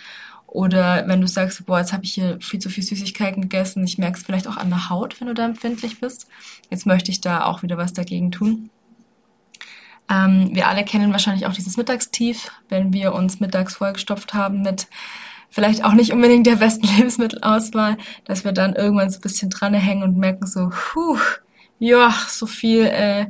Oder 0.51 1.07
wenn 1.07 1.21
du 1.21 1.27
sagst, 1.27 1.65
boah, 1.65 1.79
jetzt 1.79 1.93
habe 1.93 2.03
ich 2.03 2.13
hier 2.13 2.37
viel 2.41 2.59
zu 2.59 2.69
viel 2.69 2.83
Süßigkeiten 2.83 3.41
gegessen, 3.41 3.85
ich 3.85 3.97
merke 3.97 4.17
es 4.17 4.23
vielleicht 4.23 4.49
auch 4.49 4.57
an 4.57 4.69
der 4.69 4.89
Haut, 4.89 5.21
wenn 5.21 5.29
du 5.29 5.33
da 5.33 5.45
empfindlich 5.45 6.01
bist. 6.01 6.27
Jetzt 6.69 6.85
möchte 6.85 7.09
ich 7.09 7.21
da 7.21 7.45
auch 7.45 7.63
wieder 7.63 7.77
was 7.77 7.93
dagegen 7.93 8.31
tun. 8.33 8.69
Ähm, 10.09 10.49
wir 10.51 10.67
alle 10.67 10.83
kennen 10.83 11.13
wahrscheinlich 11.13 11.45
auch 11.45 11.53
dieses 11.53 11.77
Mittagstief, 11.77 12.51
wenn 12.67 12.91
wir 12.91 13.13
uns 13.13 13.39
mittags 13.39 13.75
vollgestopft 13.75 14.33
haben 14.33 14.61
mit 14.61 14.87
vielleicht 15.49 15.85
auch 15.85 15.93
nicht 15.93 16.11
unbedingt 16.11 16.45
der 16.45 16.57
besten 16.57 16.85
Lebensmittelauswahl, 16.97 17.97
dass 18.25 18.43
wir 18.43 18.51
dann 18.51 18.75
irgendwann 18.75 19.09
so 19.09 19.19
ein 19.19 19.21
bisschen 19.21 19.49
dran 19.49 19.73
hängen 19.73 20.03
und 20.03 20.17
merken 20.17 20.47
so, 20.47 20.69
puh, 20.69 21.17
ja, 21.79 22.13
so 22.27 22.45
viel 22.45 22.87
äh, 22.87 23.27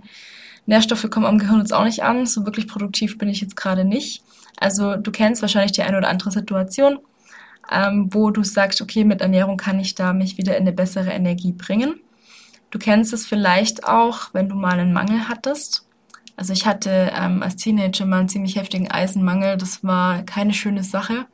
Nährstoffe 0.65 1.07
kommen 1.11 1.27
am 1.27 1.37
Gehirn 1.37 1.59
jetzt 1.59 1.73
auch 1.73 1.83
nicht 1.83 2.03
an, 2.03 2.25
so 2.25 2.45
wirklich 2.45 2.67
produktiv 2.67 3.19
bin 3.19 3.29
ich 3.29 3.41
jetzt 3.41 3.55
gerade 3.55 3.85
nicht. 3.85 4.23
Also 4.57 4.95
du 4.95 5.11
kennst 5.11 5.43
wahrscheinlich 5.43 5.71
die 5.71 5.83
eine 5.83 5.97
oder 5.97 6.09
andere 6.09 6.31
Situation, 6.31 6.97
ähm, 7.71 8.09
wo 8.11 8.31
du 8.31 8.43
sagst, 8.43 8.81
okay, 8.81 9.03
mit 9.03 9.21
Ernährung 9.21 9.57
kann 9.57 9.79
ich 9.79 9.95
da 9.95 10.13
mich 10.13 10.37
wieder 10.37 10.57
in 10.57 10.63
eine 10.63 10.73
bessere 10.73 11.11
Energie 11.11 11.53
bringen. 11.53 11.99
Du 12.69 12.79
kennst 12.79 13.13
es 13.13 13.25
vielleicht 13.25 13.85
auch, 13.85 14.33
wenn 14.33 14.49
du 14.49 14.55
mal 14.55 14.79
einen 14.79 14.93
Mangel 14.93 15.27
hattest. 15.27 15.85
Also 16.35 16.53
ich 16.53 16.65
hatte 16.65 17.11
ähm, 17.15 17.43
als 17.43 17.57
Teenager 17.57 18.05
mal 18.05 18.19
einen 18.19 18.29
ziemlich 18.29 18.55
heftigen 18.55 18.89
Eisenmangel. 18.89 19.57
Das 19.57 19.83
war 19.83 20.23
keine 20.23 20.53
schöne 20.53 20.83
Sache. 20.83 21.25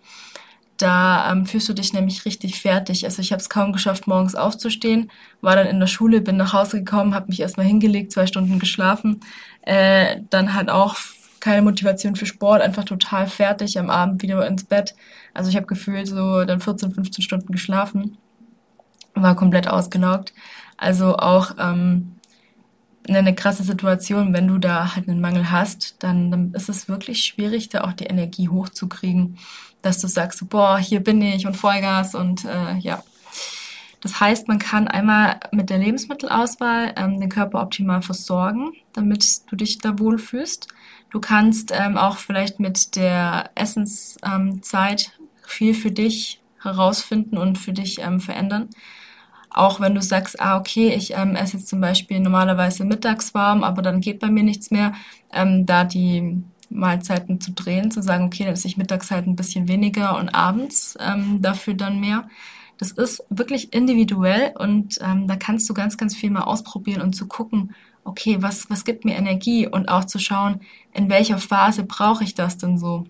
Da 0.78 1.32
ähm, 1.32 1.46
fühlst 1.46 1.70
du 1.70 1.74
dich 1.74 1.94
nämlich 1.94 2.26
richtig 2.26 2.62
fertig. 2.62 3.06
Also 3.06 3.22
ich 3.22 3.32
habe 3.32 3.42
es 3.42 3.50
kaum 3.50 3.74
geschafft, 3.74 4.06
morgens 4.06 4.36
aufzustehen, 4.36 5.12
war 5.42 5.56
dann 5.56 5.68
in 5.68 5.80
der 5.80 5.88
Schule, 5.88 6.22
bin 6.22 6.38
nach 6.38 6.54
Hause 6.54 6.84
gekommen, 6.84 7.16
habe 7.16 7.28
mich 7.30 7.40
erstmal 7.40 7.66
hingelegt, 7.66 8.12
zwei 8.12 8.28
Stunden 8.28 8.60
geschlafen, 8.60 9.22
äh, 9.64 10.18
dann 10.30 10.54
halt 10.54 10.70
auch 10.70 10.96
keine 11.40 11.62
Motivation 11.62 12.16
für 12.16 12.26
Sport, 12.26 12.62
einfach 12.62 12.84
total 12.84 13.28
fertig, 13.28 13.80
am 13.80 13.90
Abend 13.90 14.22
wieder 14.22 14.46
ins 14.48 14.64
Bett. 14.64 14.96
Also 15.34 15.50
ich 15.50 15.56
habe 15.56 15.68
gefühlt 15.68 16.08
so 16.08 16.44
dann 16.46 16.62
14, 16.62 16.92
15 16.92 17.24
Stunden 17.24 17.52
geschlafen, 17.52 18.18
war 19.14 19.36
komplett 19.36 19.68
ausgelaugt. 19.68 20.34
Also 20.78 21.18
auch 21.18 21.52
ähm, 21.60 22.18
eine 23.08 23.36
krasse 23.36 23.64
Situation, 23.64 24.34
wenn 24.34 24.48
du 24.48 24.58
da 24.58 24.96
halt 24.96 25.08
einen 25.08 25.22
Mangel 25.22 25.52
hast, 25.52 25.96
dann, 26.00 26.32
dann 26.32 26.54
ist 26.54 26.70
es 26.70 26.90
wirklich 26.90 27.24
schwierig, 27.24 27.70
da 27.70 27.84
auch 27.84 27.94
die 27.94 28.06
Energie 28.06 28.50
hochzukriegen, 28.50 29.38
dass 29.82 30.00
du 30.00 30.08
sagst, 30.08 30.48
boah, 30.50 30.78
hier 30.78 31.02
bin 31.02 31.22
ich 31.22 31.48
und 31.48 31.56
Vollgas 31.56 32.16
und 32.16 32.46
äh, 32.46 32.78
ja. 32.80 33.04
Das 34.02 34.20
heißt, 34.20 34.48
man 34.48 34.60
kann 34.60 34.88
einmal 34.88 35.40
mit 35.52 35.70
der 35.70 35.80
Lebensmittelauswahl 35.80 36.94
ähm, 36.98 37.20
den 37.20 37.30
Körper 37.30 37.62
optimal 37.62 38.02
versorgen, 38.02 38.74
damit 38.94 39.42
du 39.50 39.56
dich 39.56 39.80
da 39.80 39.98
wohlfühlst. 39.98 40.68
Du 41.10 41.20
kannst 41.20 41.72
ähm, 41.74 41.98
auch 41.98 42.18
vielleicht 42.18 42.60
mit 42.60 42.96
der 42.96 43.52
Essenszeit 43.56 45.12
viel 45.46 45.74
für 45.74 45.92
dich 45.92 46.42
herausfinden 46.62 47.38
und 47.38 47.58
für 47.58 47.74
dich 47.74 48.00
ähm, 48.00 48.20
verändern. 48.20 48.70
Auch 49.50 49.80
wenn 49.80 49.96
du 49.96 50.02
sagst, 50.02 50.40
ah, 50.40 50.58
okay, 50.58 50.94
ich 50.94 51.16
ähm, 51.16 51.36
esse 51.36 51.58
jetzt 51.58 51.70
zum 51.70 51.82
Beispiel 51.82 52.20
normalerweise 52.20 52.84
mittags 52.84 53.34
warm, 53.34 53.64
aber 53.64 53.82
dann 53.82 54.02
geht 54.02 54.20
bei 54.20 54.30
mir 54.30 54.44
nichts 54.44 54.70
mehr, 54.70 54.94
ähm, 55.34 55.66
da 55.66 55.84
die 55.84 56.44
Mahlzeiten 56.70 57.40
zu 57.40 57.52
drehen, 57.54 57.90
zu 57.90 58.02
sagen, 58.02 58.26
okay, 58.26 58.44
dann 58.44 58.54
esse 58.54 58.68
ich 58.68 58.78
mittags 58.78 59.10
halt 59.10 59.26
ein 59.26 59.36
bisschen 59.36 59.68
weniger 59.68 60.18
und 60.18 60.30
abends 60.30 60.98
ähm, 61.00 61.42
dafür 61.42 61.74
dann 61.74 62.00
mehr. 62.00 62.28
Das 62.78 62.92
ist 62.92 63.24
wirklich 63.30 63.74
individuell 63.74 64.54
und 64.60 65.00
ähm, 65.02 65.28
da 65.28 65.36
kannst 65.36 65.68
du 65.70 65.74
ganz, 65.74 65.98
ganz 65.98 66.16
viel 66.16 66.30
mal 66.30 66.44
ausprobieren 66.44 67.02
und 67.02 67.16
zu 67.16 67.28
gucken, 67.28 67.74
okay, 68.08 68.38
was, 68.42 68.70
was 68.70 68.86
gibt 68.86 69.06
mir 69.06 69.16
Energie 69.16 69.68
und 69.68 69.90
auch 69.90 70.06
zu 70.06 70.18
schauen, 70.18 70.62
in 70.94 71.10
welcher 71.10 71.38
Phase 71.38 71.84
brauche 71.84 72.24
ich 72.24 72.34
das 72.34 72.58
denn 72.58 72.78
so. 72.78 73.06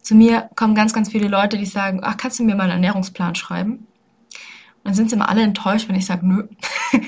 Zu 0.00 0.14
mir 0.14 0.48
kommen 0.54 0.74
ganz, 0.74 0.92
ganz 0.92 1.10
viele 1.10 1.28
Leute, 1.28 1.58
die 1.58 1.66
sagen, 1.66 2.00
ach, 2.02 2.16
kannst 2.16 2.38
du 2.38 2.44
mir 2.44 2.54
mal 2.54 2.64
einen 2.64 2.82
Ernährungsplan 2.82 3.34
schreiben? 3.34 3.72
Und 3.72 4.84
dann 4.84 4.94
sind 4.94 5.10
sie 5.10 5.16
immer 5.16 5.28
alle 5.28 5.42
enttäuscht, 5.42 5.88
wenn 5.88 5.96
ich 5.96 6.06
sage, 6.06 6.26
nö. 6.26 6.48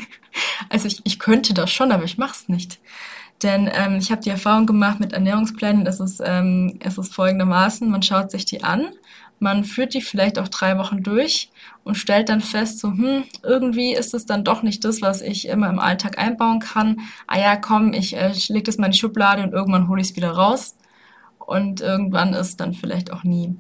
also 0.69 0.89
ich, 0.89 1.01
ich 1.05 1.19
könnte 1.19 1.55
das 1.55 1.71
schon, 1.71 1.93
aber 1.93 2.05
ich 2.05 2.19
mache 2.19 2.35
es 2.35 2.49
nicht. 2.49 2.81
Denn 3.43 3.71
ähm, 3.73 3.97
ich 3.97 4.11
habe 4.11 4.21
die 4.21 4.31
Erfahrung 4.31 4.67
gemacht 4.67 5.01
mit 5.01 5.13
Ernährungsplänen, 5.13 5.87
es 5.87 6.01
ist, 6.01 6.21
ähm, 6.25 6.79
es 6.81 6.99
ist 6.99 7.15
folgendermaßen, 7.15 7.91
man 7.91 8.03
schaut 8.03 8.31
sich 8.31 8.45
die 8.45 8.63
an, 8.63 8.91
man 9.43 9.65
führt 9.65 9.93
die 9.93 10.01
vielleicht 10.01 10.39
auch 10.39 10.49
drei 10.49 10.79
Wochen 10.79 11.03
durch 11.03 11.51
und 11.85 11.97
stellt 11.97 12.29
dann 12.29 12.41
fest, 12.41 12.79
so, 12.79 12.89
hm, 12.93 13.25
irgendwie 13.43 13.93
ist 13.93 14.15
es 14.15 14.25
dann 14.25 14.45
doch 14.45 14.63
nicht 14.63 14.85
das, 14.85 15.03
was 15.03 15.21
ich 15.21 15.49
immer 15.49 15.69
im 15.69 15.81
Alltag 15.81 16.17
einbauen 16.17 16.61
kann. 16.61 17.01
Ah 17.27 17.39
ja, 17.39 17.57
komm, 17.57 17.93
ich, 17.93 18.17
äh, 18.17 18.31
ich 18.31 18.49
leg 18.49 18.65
das 18.65 18.79
mal 18.79 18.87
in 18.87 18.93
die 18.93 18.99
Schublade 18.99 19.43
und 19.43 19.53
irgendwann 19.53 19.89
hole 19.89 20.01
ich 20.01 20.11
es 20.11 20.17
wieder 20.17 20.31
raus. 20.31 20.77
Und 21.39 21.81
irgendwann 21.81 22.35
ist 22.35 22.61
dann 22.61 22.73
vielleicht 22.73 23.13
auch 23.13 23.25
nie. 23.25 23.57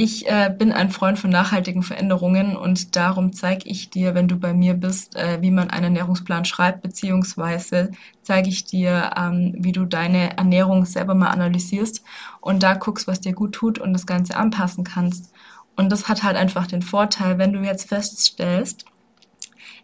Ich 0.00 0.28
äh, 0.28 0.54
bin 0.56 0.70
ein 0.70 0.92
Freund 0.92 1.18
von 1.18 1.28
nachhaltigen 1.28 1.82
Veränderungen 1.82 2.56
und 2.56 2.94
darum 2.94 3.32
zeige 3.32 3.68
ich 3.68 3.90
dir, 3.90 4.14
wenn 4.14 4.28
du 4.28 4.38
bei 4.38 4.54
mir 4.54 4.74
bist, 4.74 5.16
äh, 5.16 5.42
wie 5.42 5.50
man 5.50 5.70
einen 5.70 5.96
Ernährungsplan 5.96 6.44
schreibt, 6.44 6.82
beziehungsweise 6.82 7.90
zeige 8.22 8.48
ich 8.48 8.64
dir, 8.64 9.10
ähm, 9.16 9.56
wie 9.58 9.72
du 9.72 9.86
deine 9.86 10.36
Ernährung 10.36 10.84
selber 10.84 11.16
mal 11.16 11.30
analysierst 11.30 12.04
und 12.40 12.62
da 12.62 12.74
guckst, 12.74 13.08
was 13.08 13.20
dir 13.20 13.32
gut 13.32 13.56
tut 13.56 13.80
und 13.80 13.92
das 13.92 14.06
Ganze 14.06 14.36
anpassen 14.36 14.84
kannst. 14.84 15.32
Und 15.74 15.90
das 15.90 16.08
hat 16.08 16.22
halt 16.22 16.36
einfach 16.36 16.68
den 16.68 16.82
Vorteil, 16.82 17.38
wenn 17.38 17.52
du 17.52 17.62
jetzt 17.62 17.88
feststellst, 17.88 18.84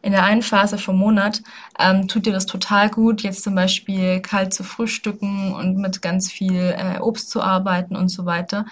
in 0.01 0.13
der 0.13 0.23
einen 0.23 0.43
Phase 0.43 0.79
vom 0.79 0.97
Monat 0.97 1.43
ähm, 1.77 2.07
tut 2.07 2.27
dir 2.27 2.33
das 2.33 2.47
total 2.47 2.89
gut, 2.89 3.23
jetzt 3.23 3.43
zum 3.43 3.57
Beispiel 3.57 4.21
kalt 4.21 4.55
zu 4.55 4.63
frühstücken 4.63 5.53
und 5.55 5.77
mit 5.79 6.03
ganz 6.03 6.31
viel 6.31 6.73
äh, 6.79 7.01
Obst 7.01 7.31
zu 7.31 7.43
arbeiten 7.43 7.97
und 7.97 8.11
so 8.11 8.27
weiter. 8.27 8.65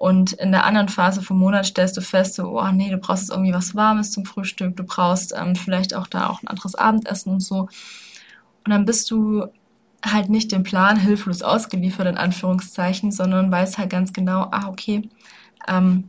Und 0.00 0.32
in 0.32 0.50
der 0.50 0.64
anderen 0.64 0.88
Phase 0.88 1.20
vom 1.20 1.38
Monat 1.38 1.66
stellst 1.66 1.94
du 1.94 2.00
fest, 2.00 2.34
so, 2.34 2.58
oh 2.58 2.70
nee, 2.72 2.88
du 2.88 2.96
brauchst 2.96 3.24
jetzt 3.24 3.32
irgendwie 3.32 3.52
was 3.52 3.74
Warmes 3.74 4.10
zum 4.12 4.24
Frühstück, 4.24 4.74
du 4.74 4.82
brauchst 4.82 5.34
ähm, 5.36 5.54
vielleicht 5.54 5.94
auch 5.94 6.06
da 6.06 6.30
auch 6.30 6.42
ein 6.42 6.48
anderes 6.48 6.74
Abendessen 6.74 7.34
und 7.34 7.40
so. 7.40 7.68
Und 8.64 8.70
dann 8.70 8.86
bist 8.86 9.10
du 9.10 9.48
halt 10.02 10.30
nicht 10.30 10.52
dem 10.52 10.62
Plan 10.62 10.96
hilflos 10.98 11.42
ausgeliefert, 11.42 12.06
in 12.06 12.16
Anführungszeichen, 12.16 13.12
sondern 13.12 13.52
weißt 13.52 13.76
halt 13.76 13.90
ganz 13.90 14.14
genau, 14.14 14.48
ah, 14.50 14.68
okay, 14.68 15.06
ähm, 15.68 16.08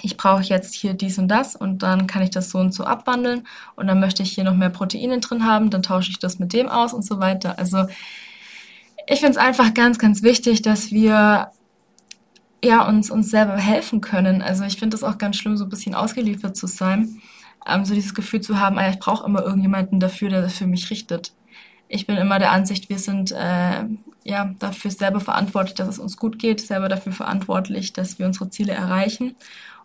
ich 0.00 0.16
brauche 0.16 0.44
jetzt 0.44 0.72
hier 0.74 0.94
dies 0.94 1.18
und 1.18 1.28
das 1.28 1.54
und 1.54 1.82
dann 1.82 2.06
kann 2.06 2.22
ich 2.22 2.30
das 2.30 2.48
so 2.48 2.56
und 2.56 2.72
so 2.72 2.84
abwandeln 2.84 3.46
und 3.74 3.88
dann 3.88 4.00
möchte 4.00 4.22
ich 4.22 4.32
hier 4.32 4.44
noch 4.44 4.56
mehr 4.56 4.70
Proteine 4.70 5.20
drin 5.20 5.44
haben, 5.44 5.68
dann 5.68 5.82
tausche 5.82 6.12
ich 6.12 6.18
das 6.18 6.38
mit 6.38 6.54
dem 6.54 6.70
aus 6.70 6.94
und 6.94 7.04
so 7.04 7.20
weiter. 7.20 7.58
Also 7.58 7.88
ich 9.06 9.20
finde 9.20 9.32
es 9.32 9.36
einfach 9.36 9.74
ganz, 9.74 9.98
ganz 9.98 10.22
wichtig, 10.22 10.62
dass 10.62 10.92
wir 10.92 11.50
ja, 12.64 12.86
uns, 12.88 13.10
uns 13.10 13.30
selber 13.30 13.56
helfen 13.56 14.00
können. 14.00 14.42
Also 14.42 14.64
ich 14.64 14.78
finde 14.78 14.96
es 14.96 15.04
auch 15.04 15.18
ganz 15.18 15.36
schlimm, 15.36 15.56
so 15.56 15.64
ein 15.64 15.70
bisschen 15.70 15.94
ausgeliefert 15.94 16.56
zu 16.56 16.66
sein. 16.66 17.20
Ähm, 17.66 17.84
so 17.84 17.94
dieses 17.94 18.14
Gefühl 18.14 18.40
zu 18.40 18.60
haben, 18.60 18.78
ah, 18.78 18.88
ich 18.88 18.98
brauche 18.98 19.26
immer 19.26 19.42
irgendjemanden 19.42 20.00
dafür, 20.00 20.30
der 20.30 20.42
das 20.42 20.54
für 20.54 20.66
mich 20.66 20.90
richtet. 20.90 21.32
Ich 21.88 22.06
bin 22.06 22.16
immer 22.16 22.38
der 22.38 22.50
Ansicht, 22.52 22.88
wir 22.88 22.98
sind 22.98 23.32
äh, 23.32 23.84
ja 24.24 24.54
dafür 24.58 24.90
selber 24.90 25.20
verantwortlich, 25.20 25.74
dass 25.74 25.88
es 25.88 25.98
uns 25.98 26.16
gut 26.16 26.38
geht, 26.38 26.60
selber 26.60 26.88
dafür 26.88 27.12
verantwortlich, 27.12 27.92
dass 27.92 28.18
wir 28.18 28.26
unsere 28.26 28.50
Ziele 28.50 28.72
erreichen. 28.72 29.36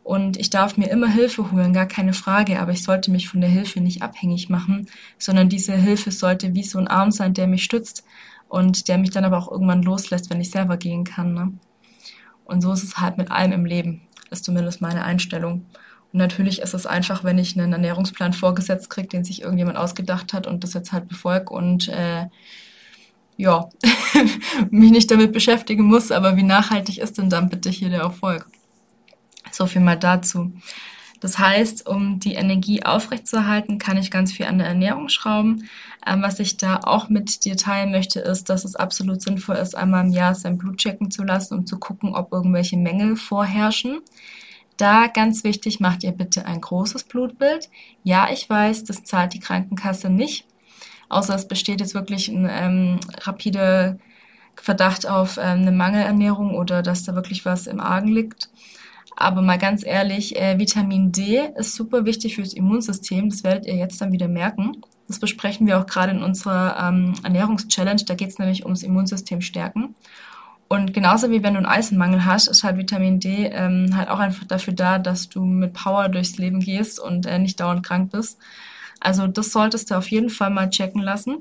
Und 0.03 0.37
ich 0.37 0.49
darf 0.49 0.77
mir 0.77 0.89
immer 0.89 1.07
Hilfe 1.07 1.51
holen, 1.51 1.73
gar 1.73 1.85
keine 1.85 2.13
Frage, 2.13 2.59
aber 2.59 2.71
ich 2.71 2.83
sollte 2.83 3.11
mich 3.11 3.29
von 3.29 3.41
der 3.41 3.51
Hilfe 3.51 3.81
nicht 3.81 4.01
abhängig 4.01 4.49
machen, 4.49 4.87
sondern 5.19 5.47
diese 5.47 5.73
Hilfe 5.73 6.11
sollte 6.11 6.55
wie 6.55 6.63
so 6.63 6.79
ein 6.79 6.87
Arm 6.87 7.11
sein, 7.11 7.35
der 7.35 7.45
mich 7.45 7.63
stützt 7.63 8.03
und 8.49 8.87
der 8.87 8.97
mich 8.97 9.11
dann 9.11 9.25
aber 9.25 9.37
auch 9.37 9.51
irgendwann 9.51 9.83
loslässt, 9.83 10.31
wenn 10.31 10.41
ich 10.41 10.49
selber 10.49 10.77
gehen 10.77 11.03
kann. 11.03 11.33
Ne? 11.35 11.53
Und 12.51 12.61
so 12.61 12.73
ist 12.73 12.83
es 12.83 12.97
halt 12.97 13.17
mit 13.17 13.31
allem 13.31 13.53
im 13.53 13.65
Leben, 13.65 14.01
ist 14.29 14.43
zumindest 14.43 14.81
meine 14.81 15.03
Einstellung. 15.03 15.65
Und 16.11 16.19
natürlich 16.19 16.61
ist 16.61 16.73
es 16.73 16.85
einfach, 16.85 17.23
wenn 17.23 17.37
ich 17.37 17.57
einen 17.57 17.71
Ernährungsplan 17.71 18.33
vorgesetzt 18.33 18.89
kriege, 18.89 19.07
den 19.07 19.23
sich 19.23 19.41
irgendjemand 19.41 19.77
ausgedacht 19.77 20.33
hat 20.33 20.47
und 20.47 20.63
das 20.63 20.73
jetzt 20.73 20.91
halt 20.91 21.07
befolge 21.07 21.53
und 21.53 21.87
äh, 21.87 22.25
ja, 23.37 23.69
mich 24.69 24.91
nicht 24.91 25.09
damit 25.09 25.31
beschäftigen 25.31 25.85
muss, 25.85 26.11
aber 26.11 26.35
wie 26.35 26.43
nachhaltig 26.43 26.97
ist 26.97 27.17
denn 27.17 27.29
dann 27.29 27.49
bitte 27.49 27.69
hier 27.69 27.89
der 27.89 28.01
Erfolg? 28.01 28.45
So 29.51 29.65
viel 29.65 29.81
mal 29.81 29.97
dazu. 29.97 30.51
Das 31.21 31.37
heißt, 31.37 31.87
um 31.87 32.19
die 32.19 32.33
Energie 32.33 32.83
aufrechtzuerhalten, 32.83 33.77
kann 33.77 33.95
ich 33.95 34.09
ganz 34.09 34.33
viel 34.33 34.47
an 34.47 34.57
der 34.57 34.67
Ernährung 34.67 35.07
schrauben. 35.07 35.69
Ähm, 36.05 36.23
was 36.23 36.39
ich 36.39 36.57
da 36.57 36.79
auch 36.83 37.09
mit 37.09 37.45
dir 37.45 37.55
teilen 37.55 37.91
möchte, 37.91 38.19
ist, 38.19 38.49
dass 38.49 38.65
es 38.65 38.75
absolut 38.75 39.21
sinnvoll 39.21 39.55
ist, 39.55 39.77
einmal 39.77 40.03
im 40.03 40.11
Jahr 40.11 40.33
sein 40.33 40.57
Blut 40.57 40.77
checken 40.77 41.11
zu 41.11 41.23
lassen, 41.23 41.53
um 41.53 41.65
zu 41.67 41.77
gucken, 41.77 42.15
ob 42.15 42.33
irgendwelche 42.33 42.75
Mängel 42.75 43.15
vorherrschen. 43.15 44.01
Da 44.77 45.05
ganz 45.05 45.43
wichtig, 45.43 45.79
macht 45.79 46.03
ihr 46.03 46.11
bitte 46.11 46.47
ein 46.47 46.59
großes 46.59 47.03
Blutbild. 47.03 47.69
Ja, 48.03 48.29
ich 48.31 48.49
weiß, 48.49 48.83
das 48.85 49.03
zahlt 49.03 49.35
die 49.35 49.39
Krankenkasse 49.39 50.09
nicht, 50.09 50.47
außer 51.07 51.35
es 51.35 51.47
besteht 51.47 51.81
jetzt 51.81 51.93
wirklich 51.93 52.29
ein 52.29 52.49
ähm, 52.49 52.99
rapide 53.19 53.99
Verdacht 54.55 55.07
auf 55.07 55.37
ähm, 55.37 55.61
eine 55.61 55.71
Mangelernährung 55.71 56.55
oder 56.55 56.81
dass 56.81 57.03
da 57.03 57.13
wirklich 57.13 57.45
was 57.45 57.67
im 57.67 57.79
Argen 57.79 58.07
liegt. 58.07 58.49
Aber 59.15 59.41
mal 59.41 59.57
ganz 59.57 59.85
ehrlich, 59.85 60.39
äh, 60.39 60.57
Vitamin 60.57 61.11
D 61.11 61.49
ist 61.55 61.75
super 61.75 62.05
wichtig 62.05 62.35
fürs 62.35 62.53
Immunsystem. 62.53 63.29
Das 63.29 63.43
werdet 63.43 63.65
ihr 63.65 63.75
jetzt 63.75 63.99
dann 64.01 64.11
wieder 64.11 64.27
merken. 64.27 64.77
Das 65.07 65.19
besprechen 65.19 65.67
wir 65.67 65.79
auch 65.79 65.85
gerade 65.85 66.11
in 66.11 66.23
unserer 66.23 66.77
ähm, 66.87 67.15
Ernährungschallenge. 67.23 68.05
Da 68.05 68.15
geht 68.15 68.29
es 68.29 68.39
nämlich 68.39 68.63
ums 68.63 68.83
Immunsystem 68.83 69.41
stärken. 69.41 69.95
Und 70.69 70.93
genauso 70.93 71.29
wie 71.29 71.43
wenn 71.43 71.53
du 71.53 71.57
einen 71.57 71.65
Eisenmangel 71.65 72.23
hast, 72.23 72.47
ist 72.47 72.63
halt 72.63 72.77
Vitamin 72.77 73.19
D 73.19 73.47
ähm, 73.47 73.95
halt 73.95 74.07
auch 74.07 74.19
einfach 74.19 74.45
dafür 74.45 74.73
da, 74.73 74.99
dass 74.99 75.27
du 75.27 75.43
mit 75.43 75.73
Power 75.73 76.07
durchs 76.07 76.37
Leben 76.37 76.61
gehst 76.61 76.97
und 76.97 77.25
äh, 77.25 77.39
nicht 77.39 77.59
dauernd 77.59 77.85
krank 77.85 78.11
bist. 78.11 78.39
Also 79.01 79.27
das 79.27 79.51
solltest 79.51 79.91
du 79.91 79.95
auf 79.95 80.09
jeden 80.09 80.29
Fall 80.29 80.49
mal 80.49 80.69
checken 80.69 81.01
lassen. 81.01 81.39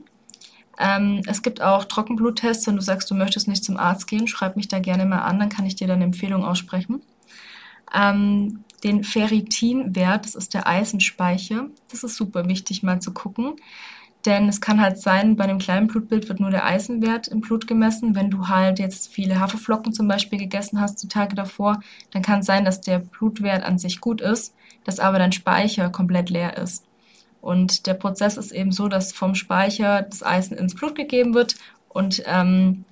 Ähm, 0.81 1.23
es 1.29 1.43
gibt 1.43 1.63
auch 1.63 1.85
Trockenbluttests, 1.85 2.67
wenn 2.67 2.75
du 2.75 2.83
sagst, 2.83 3.09
du 3.09 3.15
möchtest 3.15 3.47
nicht 3.47 3.63
zum 3.63 3.77
Arzt 3.77 4.09
gehen, 4.09 4.27
schreib 4.27 4.57
mich 4.57 4.67
da 4.67 4.81
gerne 4.81 5.07
mal 5.07 5.21
an, 5.21 5.39
dann 5.39 5.49
kann 5.49 5.67
ich 5.67 5.77
dir 5.77 5.87
dann 5.87 5.97
eine 5.97 6.07
Empfehlung 6.07 6.45
aussprechen 6.45 7.03
ähm, 7.95 8.65
den 8.83 9.05
Ferritinwert, 9.05 10.25
das 10.25 10.35
ist 10.35 10.55
der 10.55 10.67
Eisenspeicher. 10.67 11.67
Das 11.91 12.03
ist 12.03 12.17
super 12.17 12.49
wichtig 12.49 12.83
mal 12.83 13.01
zu 13.01 13.13
gucken. 13.13 13.57
Denn 14.27 14.49
es 14.49 14.61
kann 14.61 14.81
halt 14.81 14.99
sein, 14.99 15.37
bei 15.37 15.45
einem 15.45 15.59
kleinen 15.59 15.87
Blutbild 15.87 16.29
wird 16.29 16.41
nur 16.41 16.51
der 16.51 16.67
Eisenwert 16.67 17.29
im 17.29 17.41
Blut 17.41 17.67
gemessen. 17.67 18.15
Wenn 18.15 18.31
du 18.31 18.49
halt 18.49 18.79
jetzt 18.79 19.09
viele 19.13 19.41
Haferflocken 19.41 19.95
zum 19.95 20.09
Beispiel 20.09 20.39
gegessen 20.39 20.81
hast 20.81 21.03
die 21.03 21.09
Tage 21.09 21.35
davor, 21.35 21.81
dann 22.11 22.21
kann 22.21 22.41
es 22.41 22.47
sein, 22.47 22.67
dass 22.67 22.83
der 22.83 22.99
Blutwert 22.99 23.63
an 23.63 23.79
sich 23.79 24.01
gut 24.01 24.21
ist, 24.21 24.55
dass 24.85 25.01
aber 25.01 25.19
dein 25.19 25.33
Speicher 25.33 25.89
komplett 25.89 26.29
leer 26.29 26.59
ist. 26.59 26.85
Und 27.41 27.87
der 27.87 27.95
Prozess 27.95 28.37
ist 28.37 28.53
eben 28.53 28.73
so, 28.73 28.89
dass 28.89 29.13
vom 29.13 29.35
Speicher 29.35 30.03
das 30.03 30.23
Eisen 30.23 30.59
ins 30.59 30.75
Blut 30.75 30.95
gegeben 30.95 31.33
wird 31.33 31.55
und 31.89 32.23
ähm, 32.27 32.85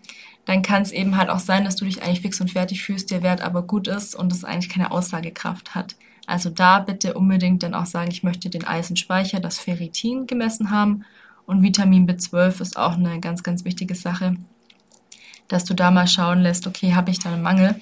dann 0.48 0.62
kann 0.62 0.80
es 0.80 0.92
eben 0.92 1.18
halt 1.18 1.28
auch 1.28 1.40
sein, 1.40 1.66
dass 1.66 1.76
du 1.76 1.84
dich 1.84 2.02
eigentlich 2.02 2.22
fix 2.22 2.40
und 2.40 2.50
fertig 2.50 2.82
fühlst, 2.82 3.10
der 3.10 3.22
Wert 3.22 3.42
aber 3.42 3.60
gut 3.60 3.86
ist 3.86 4.14
und 4.14 4.32
es 4.32 4.44
eigentlich 4.44 4.70
keine 4.70 4.90
Aussagekraft 4.90 5.74
hat. 5.74 5.96
Also 6.26 6.48
da 6.48 6.78
bitte 6.78 7.12
unbedingt 7.12 7.62
dann 7.62 7.74
auch 7.74 7.84
sagen, 7.84 8.10
ich 8.10 8.22
möchte 8.22 8.48
den 8.48 8.64
Eisenspeicher, 8.64 9.40
das 9.40 9.58
Ferritin 9.58 10.26
gemessen 10.26 10.70
haben 10.70 11.04
und 11.44 11.62
Vitamin 11.62 12.08
B12 12.08 12.62
ist 12.62 12.78
auch 12.78 12.94
eine 12.94 13.20
ganz, 13.20 13.42
ganz 13.42 13.66
wichtige 13.66 13.94
Sache, 13.94 14.36
dass 15.48 15.66
du 15.66 15.74
da 15.74 15.90
mal 15.90 16.08
schauen 16.08 16.40
lässt, 16.40 16.66
okay, 16.66 16.94
habe 16.94 17.10
ich 17.10 17.18
da 17.18 17.30
einen 17.30 17.42
Mangel, 17.42 17.78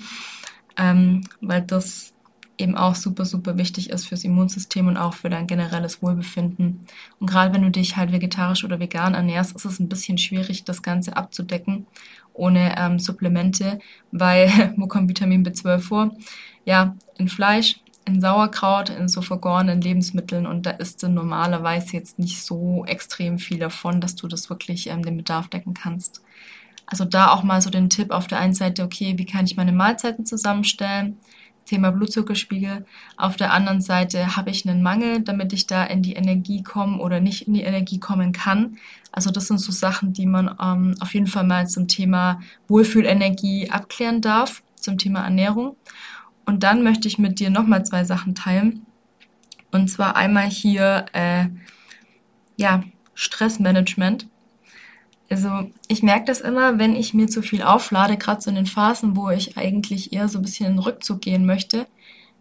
ähm, 0.76 1.20
weil 1.40 1.62
das 1.62 2.14
eben 2.58 2.76
auch 2.76 2.94
super, 2.94 3.24
super 3.24 3.58
wichtig 3.58 3.90
ist 3.90 4.06
fürs 4.06 4.24
Immunsystem 4.24 4.88
und 4.88 4.96
auch 4.96 5.14
für 5.14 5.30
dein 5.30 5.46
generelles 5.46 6.02
Wohlbefinden. 6.02 6.86
Und 7.20 7.26
gerade 7.28 7.54
wenn 7.54 7.62
du 7.62 7.70
dich 7.70 7.96
halt 7.96 8.12
vegetarisch 8.12 8.64
oder 8.64 8.80
vegan 8.80 9.14
ernährst, 9.14 9.54
ist 9.54 9.64
es 9.64 9.78
ein 9.78 9.88
bisschen 9.88 10.18
schwierig, 10.18 10.64
das 10.64 10.82
Ganze 10.82 11.16
abzudecken 11.16 11.86
ohne 12.36 12.74
ähm, 12.78 12.98
Supplemente, 12.98 13.78
weil 14.12 14.74
wo 14.76 14.86
kommt 14.86 15.08
Vitamin 15.08 15.44
B12 15.44 15.78
vor? 15.78 16.16
Ja, 16.64 16.96
in 17.16 17.28
Fleisch, 17.28 17.80
in 18.04 18.20
Sauerkraut, 18.20 18.88
in 18.88 19.08
so 19.08 19.20
vergorenen 19.22 19.80
Lebensmitteln 19.80 20.46
und 20.46 20.66
da 20.66 20.70
ist 20.70 21.02
dann 21.02 21.14
normalerweise 21.14 21.94
jetzt 21.94 22.18
nicht 22.18 22.42
so 22.42 22.84
extrem 22.86 23.38
viel 23.38 23.58
davon, 23.58 24.00
dass 24.00 24.14
du 24.14 24.28
das 24.28 24.48
wirklich 24.48 24.88
ähm, 24.88 25.02
den 25.02 25.16
Bedarf 25.16 25.48
decken 25.48 25.74
kannst. 25.74 26.22
Also 26.86 27.04
da 27.04 27.32
auch 27.32 27.42
mal 27.42 27.60
so 27.60 27.68
den 27.68 27.90
Tipp 27.90 28.12
auf 28.12 28.28
der 28.28 28.38
einen 28.38 28.54
Seite, 28.54 28.84
okay, 28.84 29.14
wie 29.18 29.26
kann 29.26 29.44
ich 29.44 29.56
meine 29.56 29.72
Mahlzeiten 29.72 30.24
zusammenstellen? 30.24 31.18
Thema 31.66 31.90
Blutzuckerspiegel. 31.92 32.86
Auf 33.16 33.36
der 33.36 33.52
anderen 33.52 33.80
Seite 33.80 34.36
habe 34.36 34.50
ich 34.50 34.66
einen 34.66 34.82
Mangel, 34.82 35.20
damit 35.20 35.52
ich 35.52 35.66
da 35.66 35.84
in 35.84 36.02
die 36.02 36.14
Energie 36.14 36.62
komme 36.62 36.98
oder 36.98 37.20
nicht 37.20 37.46
in 37.46 37.54
die 37.54 37.62
Energie 37.62 38.00
kommen 38.00 38.32
kann. 38.32 38.78
Also 39.12 39.30
das 39.30 39.48
sind 39.48 39.58
so 39.58 39.72
Sachen, 39.72 40.12
die 40.12 40.26
man 40.26 40.54
ähm, 40.62 40.94
auf 41.00 41.12
jeden 41.12 41.26
Fall 41.26 41.44
mal 41.44 41.68
zum 41.68 41.88
Thema 41.88 42.40
Wohlfühlenergie 42.68 43.70
abklären 43.70 44.20
darf, 44.20 44.62
zum 44.76 44.96
Thema 44.96 45.24
Ernährung. 45.24 45.76
Und 46.46 46.62
dann 46.62 46.82
möchte 46.82 47.08
ich 47.08 47.18
mit 47.18 47.40
dir 47.40 47.50
nochmal 47.50 47.84
zwei 47.84 48.04
Sachen 48.04 48.34
teilen. 48.34 48.86
Und 49.72 49.88
zwar 49.88 50.16
einmal 50.16 50.48
hier, 50.48 51.06
äh, 51.12 51.46
ja, 52.56 52.84
Stressmanagement. 53.14 54.28
Also 55.28 55.70
ich 55.88 56.02
merke 56.02 56.26
das 56.26 56.40
immer, 56.40 56.78
wenn 56.78 56.94
ich 56.94 57.12
mir 57.12 57.26
zu 57.26 57.42
viel 57.42 57.62
auflade, 57.62 58.16
gerade 58.16 58.40
so 58.40 58.50
in 58.50 58.56
den 58.56 58.66
Phasen, 58.66 59.16
wo 59.16 59.30
ich 59.30 59.56
eigentlich 59.56 60.12
eher 60.12 60.28
so 60.28 60.38
ein 60.38 60.42
bisschen 60.42 60.66
in 60.66 60.72
den 60.74 60.78
Rückzug 60.80 61.20
gehen 61.20 61.46
möchte, 61.46 61.86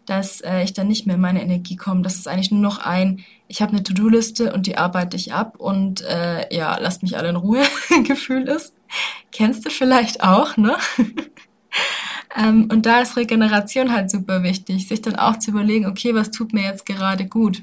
dass 0.06 0.40
äh, 0.40 0.62
ich 0.62 0.72
dann 0.72 0.86
nicht 0.86 1.04
mehr 1.04 1.16
in 1.16 1.20
meine 1.20 1.42
Energie 1.42 1.76
komme. 1.76 2.02
Das 2.02 2.14
ist 2.14 2.28
eigentlich 2.28 2.52
nur 2.52 2.60
noch 2.60 2.78
ein, 2.78 3.24
ich 3.48 3.60
habe 3.60 3.72
eine 3.72 3.82
To-Do-Liste 3.82 4.52
und 4.52 4.66
die 4.66 4.78
arbeite 4.78 5.16
ich 5.16 5.32
ab 5.32 5.56
und 5.58 6.02
äh, 6.02 6.54
ja, 6.54 6.78
lasst 6.78 7.02
mich 7.02 7.18
alle 7.18 7.30
in 7.30 7.36
Ruhe 7.36 7.64
Gefühl 8.04 8.48
ist. 8.48 8.74
Kennst 9.32 9.66
du 9.66 9.70
vielleicht 9.70 10.22
auch, 10.22 10.56
ne? 10.56 10.76
ähm, 12.36 12.68
und 12.70 12.86
da 12.86 13.00
ist 13.00 13.16
Regeneration 13.16 13.92
halt 13.92 14.10
super 14.12 14.44
wichtig, 14.44 14.86
sich 14.86 15.02
dann 15.02 15.16
auch 15.16 15.38
zu 15.38 15.50
überlegen, 15.50 15.86
okay, 15.86 16.14
was 16.14 16.30
tut 16.30 16.52
mir 16.52 16.62
jetzt 16.62 16.86
gerade 16.86 17.26
gut? 17.26 17.62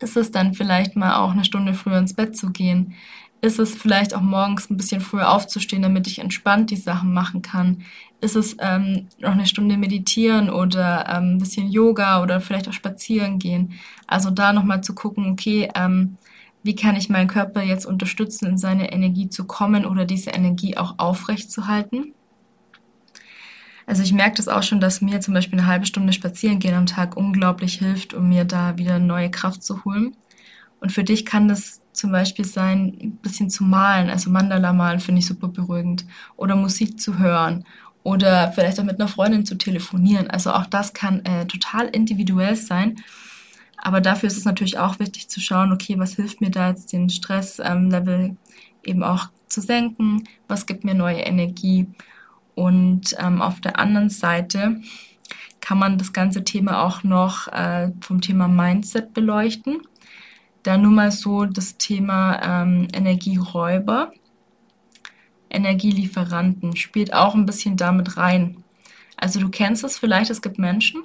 Ist 0.00 0.16
es 0.16 0.32
dann 0.32 0.52
vielleicht 0.52 0.96
mal 0.96 1.16
auch 1.16 1.30
eine 1.30 1.44
Stunde 1.44 1.74
früher 1.74 1.98
ins 1.98 2.14
Bett 2.14 2.36
zu 2.36 2.50
gehen? 2.50 2.94
Ist 3.42 3.58
es 3.58 3.74
vielleicht 3.74 4.14
auch 4.14 4.22
morgens 4.22 4.70
ein 4.70 4.76
bisschen 4.76 5.00
früher 5.00 5.30
aufzustehen, 5.30 5.82
damit 5.82 6.06
ich 6.06 6.18
entspannt 6.18 6.70
die 6.70 6.76
Sachen 6.76 7.12
machen 7.12 7.42
kann? 7.42 7.82
Ist 8.20 8.34
es 8.34 8.56
ähm, 8.60 9.08
noch 9.18 9.32
eine 9.32 9.46
Stunde 9.46 9.76
meditieren 9.76 10.48
oder 10.50 11.06
ähm, 11.08 11.34
ein 11.34 11.38
bisschen 11.38 11.70
Yoga 11.70 12.22
oder 12.22 12.40
vielleicht 12.40 12.68
auch 12.68 12.72
spazieren 12.72 13.38
gehen? 13.38 13.74
Also 14.06 14.30
da 14.30 14.52
nochmal 14.52 14.82
zu 14.82 14.94
gucken, 14.94 15.30
okay, 15.30 15.68
ähm, 15.74 16.16
wie 16.62 16.74
kann 16.74 16.96
ich 16.96 17.08
meinen 17.08 17.28
Körper 17.28 17.62
jetzt 17.62 17.86
unterstützen, 17.86 18.46
in 18.46 18.58
seine 18.58 18.90
Energie 18.90 19.28
zu 19.28 19.44
kommen 19.44 19.86
oder 19.86 20.04
diese 20.04 20.30
Energie 20.30 20.76
auch 20.76 20.94
aufrecht 20.98 21.52
zu 21.52 21.68
halten? 21.68 22.14
Also 23.86 24.02
ich 24.02 24.12
merke 24.12 24.36
das 24.38 24.48
auch 24.48 24.64
schon, 24.64 24.80
dass 24.80 25.00
mir 25.00 25.20
zum 25.20 25.32
Beispiel 25.32 25.60
eine 25.60 25.68
halbe 25.68 25.86
Stunde 25.86 26.12
spazieren 26.12 26.58
gehen 26.58 26.74
am 26.74 26.86
Tag 26.86 27.16
unglaublich 27.16 27.74
hilft, 27.78 28.14
um 28.14 28.28
mir 28.28 28.44
da 28.44 28.78
wieder 28.78 28.98
neue 28.98 29.30
Kraft 29.30 29.62
zu 29.62 29.84
holen. 29.84 30.16
Und 30.86 30.92
für 30.92 31.02
dich 31.02 31.26
kann 31.26 31.48
das 31.48 31.80
zum 31.90 32.12
Beispiel 32.12 32.44
sein, 32.44 32.96
ein 33.02 33.16
bisschen 33.16 33.50
zu 33.50 33.64
malen, 33.64 34.08
also 34.08 34.30
Mandala 34.30 34.72
malen 34.72 35.00
finde 35.00 35.18
ich 35.18 35.26
super 35.26 35.48
beruhigend. 35.48 36.06
Oder 36.36 36.54
Musik 36.54 37.00
zu 37.00 37.18
hören. 37.18 37.64
Oder 38.04 38.52
vielleicht 38.52 38.78
auch 38.78 38.84
mit 38.84 39.00
einer 39.00 39.08
Freundin 39.08 39.44
zu 39.44 39.56
telefonieren. 39.56 40.30
Also 40.30 40.52
auch 40.52 40.66
das 40.66 40.92
kann 40.92 41.24
äh, 41.24 41.44
total 41.46 41.88
individuell 41.88 42.54
sein. 42.54 43.02
Aber 43.78 44.00
dafür 44.00 44.28
ist 44.28 44.36
es 44.36 44.44
natürlich 44.44 44.78
auch 44.78 45.00
wichtig 45.00 45.28
zu 45.28 45.40
schauen, 45.40 45.72
okay, 45.72 45.98
was 45.98 46.14
hilft 46.14 46.40
mir 46.40 46.52
da 46.52 46.68
jetzt, 46.68 46.92
den 46.92 47.10
Stresslevel 47.10 48.20
ähm, 48.20 48.36
eben 48.84 49.02
auch 49.02 49.30
zu 49.48 49.60
senken? 49.60 50.22
Was 50.46 50.66
gibt 50.66 50.84
mir 50.84 50.94
neue 50.94 51.18
Energie? 51.18 51.88
Und 52.54 53.16
ähm, 53.18 53.42
auf 53.42 53.60
der 53.60 53.80
anderen 53.80 54.08
Seite 54.08 54.80
kann 55.60 55.78
man 55.78 55.98
das 55.98 56.12
ganze 56.12 56.44
Thema 56.44 56.84
auch 56.84 57.02
noch 57.02 57.48
äh, 57.48 57.90
vom 58.00 58.20
Thema 58.20 58.46
Mindset 58.46 59.14
beleuchten. 59.14 59.80
Da 60.66 60.76
nur 60.76 60.90
mal 60.90 61.12
so 61.12 61.44
das 61.44 61.76
Thema 61.76 62.40
ähm, 62.42 62.88
Energieräuber, 62.92 64.12
Energielieferanten 65.48 66.74
spielt 66.74 67.14
auch 67.14 67.36
ein 67.36 67.46
bisschen 67.46 67.76
damit 67.76 68.16
rein. 68.16 68.64
Also 69.16 69.38
du 69.38 69.48
kennst 69.48 69.84
es 69.84 69.96
vielleicht, 69.96 70.28
es 70.28 70.42
gibt 70.42 70.58
Menschen, 70.58 71.04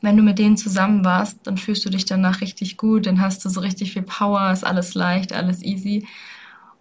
wenn 0.00 0.16
du 0.16 0.22
mit 0.22 0.38
denen 0.38 0.56
zusammen 0.56 1.04
warst, 1.04 1.40
dann 1.44 1.58
fühlst 1.58 1.84
du 1.84 1.90
dich 1.90 2.06
danach 2.06 2.40
richtig 2.40 2.78
gut, 2.78 3.04
dann 3.04 3.20
hast 3.20 3.44
du 3.44 3.50
so 3.50 3.60
richtig 3.60 3.92
viel 3.92 4.02
Power, 4.02 4.50
ist 4.50 4.64
alles 4.64 4.94
leicht, 4.94 5.34
alles 5.34 5.62
easy. 5.62 6.06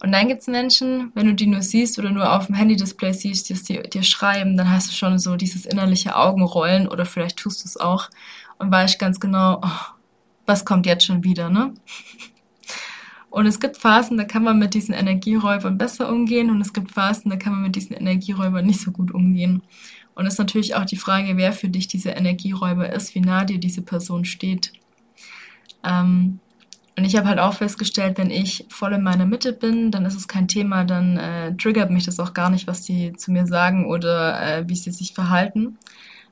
Und 0.01 0.13
dann 0.13 0.29
gibt's 0.29 0.47
Menschen, 0.47 1.11
wenn 1.15 1.27
du 1.27 1.35
die 1.35 1.47
nur 1.47 1.61
siehst 1.61 1.99
oder 1.99 2.11
nur 2.11 2.33
auf 2.33 2.45
dem 2.45 2.55
Handy-Display 2.55 3.11
siehst, 3.11 3.49
die 3.49 3.81
dir 3.81 4.03
schreiben, 4.03 4.55
dann 4.55 4.71
hast 4.71 4.87
du 4.87 4.93
schon 4.93 5.19
so 5.19 5.35
dieses 5.35 5.65
innerliche 5.65 6.15
Augenrollen 6.15 6.87
oder 6.87 7.05
vielleicht 7.05 7.37
tust 7.37 7.65
du 7.65 7.67
es 7.67 7.75
auch 7.75 8.09
und 8.57 8.71
weißt 8.71 8.97
ganz 8.97 9.19
genau, 9.19 9.59
oh, 9.61 10.00
was 10.45 10.65
kommt 10.65 10.85
jetzt 10.85 11.05
schon 11.05 11.23
wieder, 11.23 11.49
ne? 11.49 11.73
Und 13.29 13.45
es 13.45 13.61
gibt 13.61 13.77
Phasen, 13.77 14.17
da 14.17 14.25
kann 14.25 14.43
man 14.43 14.59
mit 14.59 14.73
diesen 14.73 14.93
Energieräubern 14.93 15.77
besser 15.77 16.09
umgehen 16.09 16.49
und 16.49 16.59
es 16.59 16.73
gibt 16.73 16.91
Phasen, 16.91 17.31
da 17.31 17.37
kann 17.37 17.53
man 17.53 17.61
mit 17.63 17.77
diesen 17.77 17.95
Energieräubern 17.95 18.65
nicht 18.65 18.81
so 18.81 18.91
gut 18.91 19.11
umgehen. 19.11 19.63
Und 20.15 20.25
es 20.25 20.33
ist 20.33 20.39
natürlich 20.39 20.75
auch 20.75 20.83
die 20.83 20.97
Frage, 20.97 21.37
wer 21.37 21.53
für 21.53 21.69
dich 21.69 21.87
dieser 21.87 22.17
Energieräuber 22.17 22.91
ist, 22.91 23.15
wie 23.15 23.21
nah 23.21 23.45
dir 23.45 23.57
diese 23.57 23.81
Person 23.81 24.25
steht. 24.25 24.73
Ähm, 25.85 26.39
und 26.97 27.05
ich 27.05 27.15
habe 27.15 27.29
halt 27.29 27.39
auch 27.39 27.53
festgestellt, 27.53 28.17
wenn 28.17 28.29
ich 28.29 28.65
voll 28.69 28.93
in 28.93 29.01
meiner 29.01 29.25
Mitte 29.25 29.53
bin, 29.53 29.91
dann 29.91 30.05
ist 30.05 30.15
es 30.15 30.27
kein 30.27 30.49
Thema, 30.49 30.83
dann 30.83 31.17
äh, 31.17 31.55
triggert 31.55 31.89
mich 31.89 32.03
das 32.03 32.19
auch 32.19 32.33
gar 32.33 32.49
nicht, 32.49 32.67
was 32.67 32.83
sie 32.83 33.13
zu 33.13 33.31
mir 33.31 33.47
sagen 33.47 33.85
oder 33.85 34.41
äh, 34.41 34.67
wie 34.67 34.75
sie 34.75 34.91
sich 34.91 35.13
verhalten. 35.13 35.77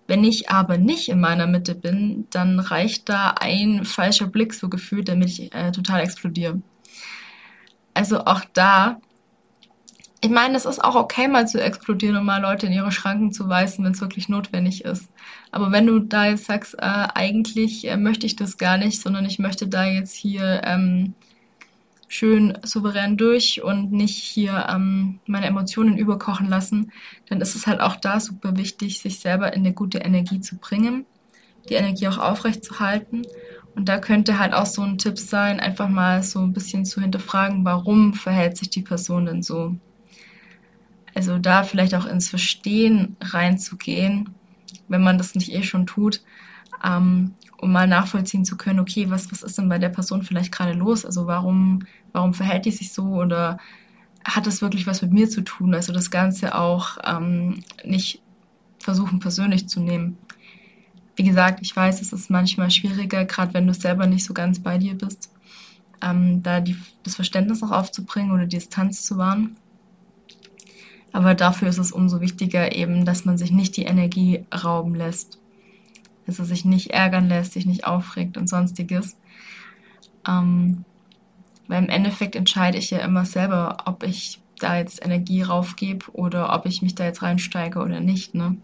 Wenn 0.10 0.24
ich 0.24 0.50
aber 0.50 0.80
nicht 0.80 1.08
in 1.08 1.20
meiner 1.20 1.46
Mitte 1.46 1.76
bin, 1.76 2.26
dann 2.32 2.60
reicht 2.60 3.10
da 3.10 3.36
ein 3.40 3.86
falscher 3.86 4.26
Blick 4.26 4.56
so 4.56 4.68
gefühlt, 4.68 5.08
damit 5.08 5.30
ich 5.30 5.54
äh, 5.54 5.72
total 5.72 6.00
explodiere. 6.02 6.64
Also 7.94 8.26
auch 8.26 8.42
da, 8.54 9.00
ich 10.22 10.32
meine, 10.32 10.58
es 10.58 10.66
ist 10.66 10.84
auch 10.84 10.96
okay, 10.96 11.28
mal 11.28 11.48
zu 11.48 11.62
explodieren 11.62 12.16
und 12.16 12.26
mal 12.26 12.42
Leute 12.42 12.66
in 12.66 12.74
ihre 12.74 12.92
Schranken 12.92 13.32
zu 13.32 13.50
weisen, 13.50 13.86
wenn 13.86 13.92
es 13.92 14.02
wirklich 14.02 14.30
notwendig 14.30 14.84
ist. 14.84 15.12
Aber 15.52 15.72
wenn 15.72 15.86
du 15.86 16.00
da 16.00 16.26
jetzt 16.26 16.46
sagst, 16.46 16.74
äh, 16.80 16.80
eigentlich 17.14 17.88
äh, 17.88 17.96
möchte 17.96 18.26
ich 18.26 18.36
das 18.36 18.58
gar 18.58 18.80
nicht, 18.80 19.00
sondern 19.00 19.26
ich 19.26 19.38
möchte 19.38 19.68
da 19.68 19.86
jetzt 19.86 20.16
hier 20.16 20.62
ähm, 20.66 21.14
schön 22.10 22.58
souverän 22.64 23.16
durch 23.16 23.62
und 23.64 23.92
nicht 23.92 24.18
hier 24.18 24.68
ähm, 24.70 25.20
meine 25.28 25.46
Emotionen 25.46 25.98
überkochen 25.98 26.50
lassen, 26.50 26.92
dann 27.28 27.40
ist 27.40 27.56
es 27.56 27.68
halt 27.68 27.80
auch 27.80 27.96
da 27.96 28.20
super 28.20 28.58
wichtig, 28.58 29.00
sich 29.00 29.20
selber 29.20 29.54
in 29.54 29.60
eine 29.60 29.74
gute 29.74 30.00
Energie 30.00 30.42
zu 30.42 30.58
bringen, 30.58 31.06
die 31.70 31.76
Energie 31.76 32.08
auch 32.08 32.18
aufrecht 32.18 32.66
zu 32.66 32.80
halten. 32.80 33.22
Und 33.76 33.88
da 33.88 34.00
könnte 34.00 34.40
halt 34.40 34.54
auch 34.54 34.66
so 34.66 34.82
ein 34.82 34.98
Tipp 34.98 35.20
sein, 35.20 35.60
einfach 35.60 35.88
mal 35.88 36.24
so 36.24 36.40
ein 36.40 36.52
bisschen 36.52 36.84
zu 36.84 37.00
hinterfragen, 37.00 37.64
warum 37.64 38.16
verhält 38.16 38.58
sich 38.58 38.72
die 38.72 38.82
Person 38.82 39.28
denn 39.28 39.44
so? 39.44 39.76
Also 41.14 41.38
da 41.38 41.64
vielleicht 41.64 41.94
auch 41.94 42.06
ins 42.06 42.28
Verstehen 42.28 43.18
reinzugehen, 43.22 44.34
wenn 44.88 45.04
man 45.04 45.20
das 45.20 45.36
nicht 45.36 45.54
eh 45.54 45.62
schon 45.62 45.86
tut. 45.86 46.24
Ähm, 46.84 47.36
um 47.62 47.72
mal 47.72 47.88
nachvollziehen 47.88 48.46
zu 48.46 48.58
können, 48.58 48.80
okay, 48.80 49.10
was, 49.10 49.32
was 49.32 49.44
ist 49.44 49.58
denn 49.58 49.70
bei 49.70 49.80
der 49.80 49.90
Person 49.90 50.24
vielleicht 50.24 50.52
gerade 50.52 50.74
los? 50.74 51.06
Also 51.06 51.28
warum, 51.28 51.86
warum 52.14 52.34
verhält 52.34 52.66
die 52.66 52.72
sich 52.72 52.94
so 52.94 53.04
oder 53.04 53.58
hat 54.24 54.48
das 54.48 54.62
wirklich 54.62 54.88
was 54.88 55.02
mit 55.02 55.12
mir 55.12 55.30
zu 55.30 55.42
tun? 55.42 55.74
Also 55.74 55.92
das 55.92 56.12
Ganze 56.12 56.56
auch 56.56 56.98
ähm, 57.06 57.64
nicht 57.84 58.22
versuchen 58.80 59.20
persönlich 59.20 59.68
zu 59.68 59.82
nehmen. 59.82 60.18
Wie 61.16 61.24
gesagt, 61.24 61.60
ich 61.62 61.76
weiß, 61.76 62.02
es 62.02 62.14
ist 62.14 62.30
manchmal 62.30 62.72
schwieriger, 62.72 63.26
gerade 63.26 63.54
wenn 63.54 63.68
du 63.68 63.74
selber 63.74 64.08
nicht 64.08 64.24
so 64.24 64.34
ganz 64.34 64.60
bei 64.60 64.78
dir 64.78 64.96
bist, 64.98 65.30
ähm, 66.02 66.42
da 66.44 66.62
die, 66.62 66.78
das 67.04 67.16
Verständnis 67.16 67.62
auch 67.62 67.72
aufzubringen 67.72 68.32
oder 68.32 68.46
die 68.46 68.56
Distanz 68.56 69.04
zu 69.04 69.18
wahren. 69.18 69.58
Aber 71.12 71.36
dafür 71.36 71.68
ist 71.68 71.80
es 71.80 71.92
umso 71.92 72.22
wichtiger 72.22 72.74
eben, 72.74 73.04
dass 73.04 73.26
man 73.26 73.38
sich 73.38 73.52
nicht 73.52 73.76
die 73.76 73.84
Energie 73.84 74.46
rauben 74.54 74.96
lässt 74.96 75.39
dass 76.30 76.40
er 76.40 76.46
sich 76.46 76.64
nicht 76.64 76.92
ärgern 76.92 77.28
lässt, 77.28 77.54
sich 77.54 77.66
nicht 77.66 77.86
aufregt 77.86 78.38
und 78.38 78.48
sonstiges. 78.48 79.18
Ähm, 80.28 80.86
weil 81.68 81.84
im 81.84 81.90
Endeffekt 81.90 82.36
entscheide 82.36 82.78
ich 82.78 82.92
ja 82.92 83.00
immer 83.00 83.26
selber, 83.26 83.78
ob 83.86 84.04
ich 84.04 84.42
da 84.60 84.78
jetzt 84.78 85.04
Energie 85.04 85.42
raufgebe 85.42 86.12
oder 86.14 86.54
ob 86.54 86.66
ich 86.66 86.82
mich 86.82 86.96
da 86.96 87.06
jetzt 87.06 87.22
reinsteige 87.22 87.80
oder 87.80 88.00
nicht. 88.00 88.36
Ne? 88.36 88.58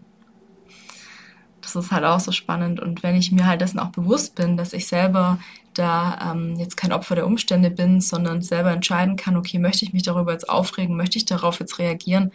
Das 1.60 1.74
ist 1.74 1.90
halt 1.90 2.04
auch 2.04 2.20
so 2.20 2.32
spannend. 2.32 2.80
Und 2.80 3.02
wenn 3.02 3.16
ich 3.16 3.32
mir 3.32 3.46
halt 3.46 3.60
dessen 3.60 3.78
auch 3.78 3.90
bewusst 3.90 4.34
bin, 4.34 4.56
dass 4.56 4.72
ich 4.72 4.86
selber 4.86 5.38
da 5.74 6.32
ähm, 6.32 6.56
jetzt 6.58 6.76
kein 6.76 6.92
Opfer 6.92 7.14
der 7.16 7.26
Umstände 7.26 7.70
bin, 7.70 8.00
sondern 8.00 8.42
selber 8.42 8.70
entscheiden 8.72 9.16
kann, 9.16 9.36
okay, 9.36 9.58
möchte 9.58 9.84
ich 9.84 9.92
mich 9.92 10.02
darüber 10.02 10.32
jetzt 10.32 10.48
aufregen, 10.48 10.96
möchte 10.96 11.18
ich 11.18 11.24
darauf 11.24 11.58
jetzt 11.60 11.78
reagieren, 11.78 12.32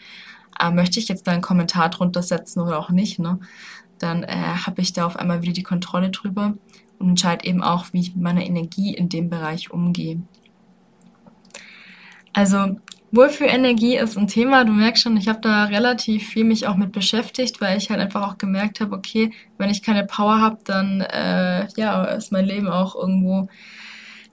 äh, 0.59 0.69
möchte 0.71 0.99
ich 0.99 1.07
jetzt 1.07 1.27
da 1.27 1.31
einen 1.31 1.41
Kommentar 1.41 1.89
drunter 1.89 2.23
setzen 2.23 2.59
oder 2.59 2.77
auch 2.77 2.89
nicht, 2.89 3.19
ne? 3.19 3.39
Dann 4.01 4.23
äh, 4.23 4.35
habe 4.65 4.81
ich 4.81 4.93
da 4.93 5.05
auf 5.05 5.17
einmal 5.17 5.41
wieder 5.41 5.53
die 5.53 5.63
Kontrolle 5.63 6.09
drüber 6.09 6.55
und 6.99 7.09
entscheide 7.09 7.45
eben 7.45 7.63
auch, 7.63 7.87
wie 7.91 8.01
ich 8.01 8.15
mit 8.15 8.23
meiner 8.23 8.45
Energie 8.45 8.93
in 8.93 9.09
dem 9.09 9.29
Bereich 9.29 9.71
umgehe. 9.71 10.21
Also 12.33 12.77
Wohlfühlenergie 13.11 13.97
ist 13.97 14.17
ein 14.17 14.27
Thema. 14.27 14.63
Du 14.63 14.71
merkst 14.71 15.03
schon, 15.03 15.17
ich 15.17 15.27
habe 15.27 15.41
da 15.41 15.65
relativ 15.65 16.29
viel 16.29 16.45
mich 16.45 16.67
auch 16.67 16.77
mit 16.77 16.93
beschäftigt, 16.93 17.59
weil 17.59 17.77
ich 17.77 17.89
halt 17.89 17.99
einfach 17.99 18.25
auch 18.25 18.37
gemerkt 18.37 18.79
habe, 18.79 18.95
okay, 18.95 19.31
wenn 19.57 19.69
ich 19.69 19.83
keine 19.83 20.05
Power 20.05 20.39
habe, 20.39 20.59
dann 20.63 21.01
äh, 21.01 21.67
ja 21.75 22.05
ist 22.05 22.31
mein 22.31 22.45
Leben 22.45 22.69
auch 22.69 22.95
irgendwo 22.95 23.49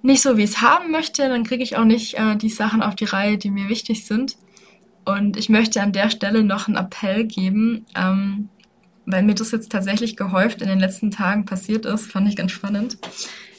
nicht 0.02 0.22
so, 0.22 0.36
wie 0.36 0.44
es 0.44 0.62
haben 0.62 0.92
möchte. 0.92 1.28
Dann 1.28 1.42
kriege 1.42 1.64
ich 1.64 1.76
auch 1.76 1.84
nicht 1.84 2.14
äh, 2.14 2.36
die 2.36 2.50
Sachen 2.50 2.82
auf 2.82 2.94
die 2.94 3.06
Reihe, 3.06 3.36
die 3.36 3.50
mir 3.50 3.68
wichtig 3.68 4.06
sind. 4.06 4.36
Und 5.04 5.36
ich 5.36 5.48
möchte 5.48 5.82
an 5.82 5.92
der 5.92 6.10
Stelle 6.10 6.44
noch 6.44 6.68
einen 6.68 6.76
Appell 6.76 7.24
geben, 7.24 7.86
ähm, 7.96 8.48
weil 9.10 9.22
mir 9.22 9.34
das 9.34 9.50
jetzt 9.50 9.72
tatsächlich 9.72 10.16
gehäuft 10.16 10.62
in 10.62 10.68
den 10.68 10.78
letzten 10.78 11.10
Tagen 11.10 11.44
passiert 11.44 11.86
ist, 11.86 12.10
fand 12.10 12.28
ich 12.28 12.36
ganz 12.36 12.52
spannend, 12.52 12.98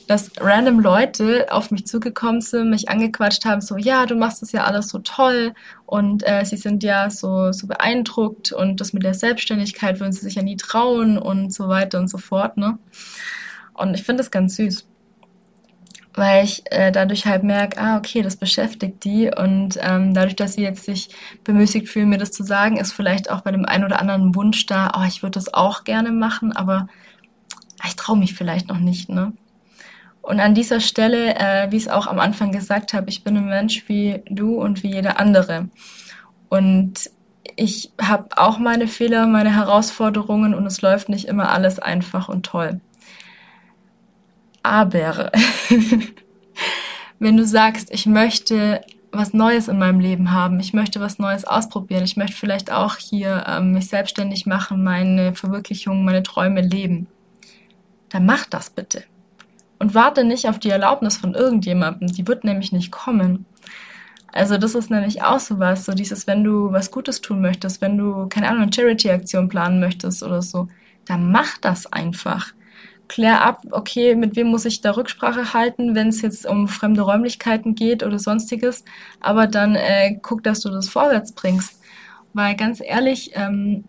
dass 0.08 0.32
random 0.40 0.80
Leute 0.80 1.48
auf 1.52 1.70
mich 1.70 1.86
zugekommen 1.86 2.42
sind, 2.42 2.70
mich 2.70 2.90
angequatscht 2.90 3.46
haben, 3.46 3.62
so, 3.62 3.78
ja, 3.78 4.06
du 4.06 4.16
machst 4.16 4.42
das 4.42 4.52
ja 4.52 4.64
alles 4.64 4.90
so 4.90 5.00
toll 5.00 5.54
und 5.86 6.28
äh, 6.28 6.44
sie 6.46 6.58
sind 6.58 6.84
ja 6.84 7.10
so, 7.10 7.52
so 7.52 7.68
beeindruckt 7.68 8.52
und 8.52 8.82
das 8.82 8.94
mit 8.94 9.04
der 9.04 9.14
Selbstständigkeit 9.14 10.00
würden 10.00 10.12
sie 10.12 10.22
sich 10.22 10.36
ja 10.36 10.42
nie 10.42 10.58
trauen 10.58 11.18
und 11.18 11.54
so 11.54 11.68
weiter 11.68 12.00
und 12.00 12.10
so 12.10 12.18
fort, 12.18 12.58
ne? 12.58 12.80
Und 13.74 13.94
ich 13.94 14.04
finde 14.04 14.22
das 14.22 14.32
ganz 14.32 14.56
süß 14.58 14.89
weil 16.20 16.44
ich 16.44 16.64
äh, 16.66 16.92
dadurch 16.92 17.26
halt 17.26 17.44
merke, 17.44 17.80
ah, 17.80 17.98
okay, 17.98 18.22
das 18.22 18.36
beschäftigt 18.36 19.06
die 19.06 19.32
und 19.34 19.80
ähm, 19.82 20.14
dadurch, 20.14 20.36
dass 20.36 20.54
sie 20.54 20.64
jetzt 20.64 20.84
sich 20.84 21.10
bemüßigt 21.46 21.88
fühlen, 21.88 22.10
mir 22.10 22.18
das 22.18 22.32
zu 22.32 22.44
sagen, 22.44 22.76
ist 22.76 22.92
vielleicht 22.92 23.32
auch 23.32 23.40
bei 23.42 23.52
dem 23.52 23.66
einen 23.66 23.86
oder 23.86 24.02
anderen 24.02 24.36
Wunsch 24.36 24.66
da, 24.66 24.92
oh, 24.98 25.06
ich 25.08 25.24
würde 25.24 25.40
das 25.40 25.54
auch 25.54 25.86
gerne 25.86 26.12
machen, 26.12 26.52
aber 26.52 26.88
ich 27.88 27.96
traue 27.96 28.18
mich 28.18 28.36
vielleicht 28.36 28.68
noch 28.68 28.80
nicht, 28.80 29.08
ne? 29.08 29.32
Und 30.22 30.42
an 30.42 30.54
dieser 30.54 30.82
Stelle, 30.82 31.36
äh, 31.38 31.72
wie 31.72 31.78
ich 31.78 31.84
es 31.84 31.90
auch 31.90 32.06
am 32.06 32.20
Anfang 32.20 32.52
gesagt 32.52 32.94
habe, 32.94 33.10
ich 33.10 33.24
bin 33.24 33.38
ein 33.38 33.46
Mensch 33.46 33.88
wie 33.88 34.22
du 34.30 34.62
und 34.62 34.84
wie 34.84 34.92
jeder 34.92 35.20
andere. 35.20 35.70
Und 36.50 37.10
ich 37.56 37.94
habe 38.02 38.38
auch 38.38 38.60
meine 38.60 38.88
Fehler, 38.88 39.26
meine 39.26 39.56
Herausforderungen 39.56 40.54
und 40.54 40.66
es 40.66 40.82
läuft 40.82 41.08
nicht 41.08 41.30
immer 41.30 41.50
alles 41.50 41.80
einfach 41.80 42.28
und 42.28 42.46
toll. 42.46 42.82
Aber 44.64 45.32
wenn 47.20 47.38
du 47.38 47.46
sagst, 47.46 47.92
ich 47.92 48.06
möchte 48.06 48.82
was 49.12 49.34
Neues 49.34 49.68
in 49.68 49.80
meinem 49.80 50.00
Leben 50.00 50.32
haben, 50.32 50.60
ich 50.60 50.74
möchte 50.74 51.00
was 51.00 51.20
Neues 51.20 51.46
ausprobieren, 51.46 52.04
ich 52.04 52.18
möchte 52.18 52.38
vielleicht 52.38 52.72
auch 52.72 52.98
hier 52.98 53.44
ähm, 53.48 53.74
mich 53.74 53.88
selbstständig 53.88 54.46
machen, 54.46 54.84
meine 54.84 55.34
Verwirklichung, 55.34 56.06
meine 56.06 56.24
Träume 56.24 56.62
leben, 56.62 57.08
dann 58.10 58.26
mach 58.26 58.46
das 58.46 58.70
bitte. 58.70 59.04
Und 59.80 59.96
warte 59.96 60.24
nicht 60.24 60.48
auf 60.48 60.60
die 60.60 60.70
Erlaubnis 60.70 61.18
von 61.18 61.34
irgendjemandem, 61.34 62.10
die 62.10 62.28
wird 62.28 62.44
nämlich 62.44 62.72
nicht 62.72 62.92
kommen. 62.92 63.46
Also 64.32 64.58
das 64.58 64.76
ist 64.76 64.92
nämlich 64.92 65.24
auch 65.24 65.40
so 65.40 65.58
was, 65.58 65.86
so 65.86 65.94
dieses, 65.94 66.28
wenn 66.28 66.44
du 66.44 66.72
was 66.72 66.92
Gutes 66.92 67.22
tun 67.22 67.42
möchtest, 67.42 67.82
wenn 67.82 67.98
du, 67.98 68.28
keine 68.28 68.50
Ahnung, 68.50 68.64
eine 68.64 68.74
Charity-Aktion 68.74 69.50
planen 69.50 69.80
möchtest 69.80 70.22
oder 70.22 70.42
so, 70.42 70.68
dann 71.06 71.32
mach 71.32 71.58
das 71.58 71.92
einfach 71.92 72.54
klär 73.10 73.42
ab, 73.42 73.64
okay, 73.72 74.16
mit 74.16 74.38
wem 74.38 74.48
muss 74.48 74.64
ich 74.64 74.80
da 74.80 74.92
Rücksprache 74.92 75.54
halten, 75.54 75.96
wenn 75.96 76.08
es 76.08 76.22
jetzt 76.22 76.46
um 76.46 76.70
fremde 76.70 77.02
Räumlichkeiten 77.02 77.76
geht 77.76 78.04
oder 78.04 78.20
sonstiges. 78.20 78.86
Aber 79.20 79.48
dann 79.48 79.76
äh, 79.76 80.18
guck, 80.22 80.44
dass 80.44 80.62
du 80.62 80.70
das 80.70 80.88
vorwärts 80.88 81.34
bringst. 81.34 81.82
Weil 82.34 82.56
ganz 82.56 82.80
ehrlich, 82.80 83.32
ähm, 83.34 83.84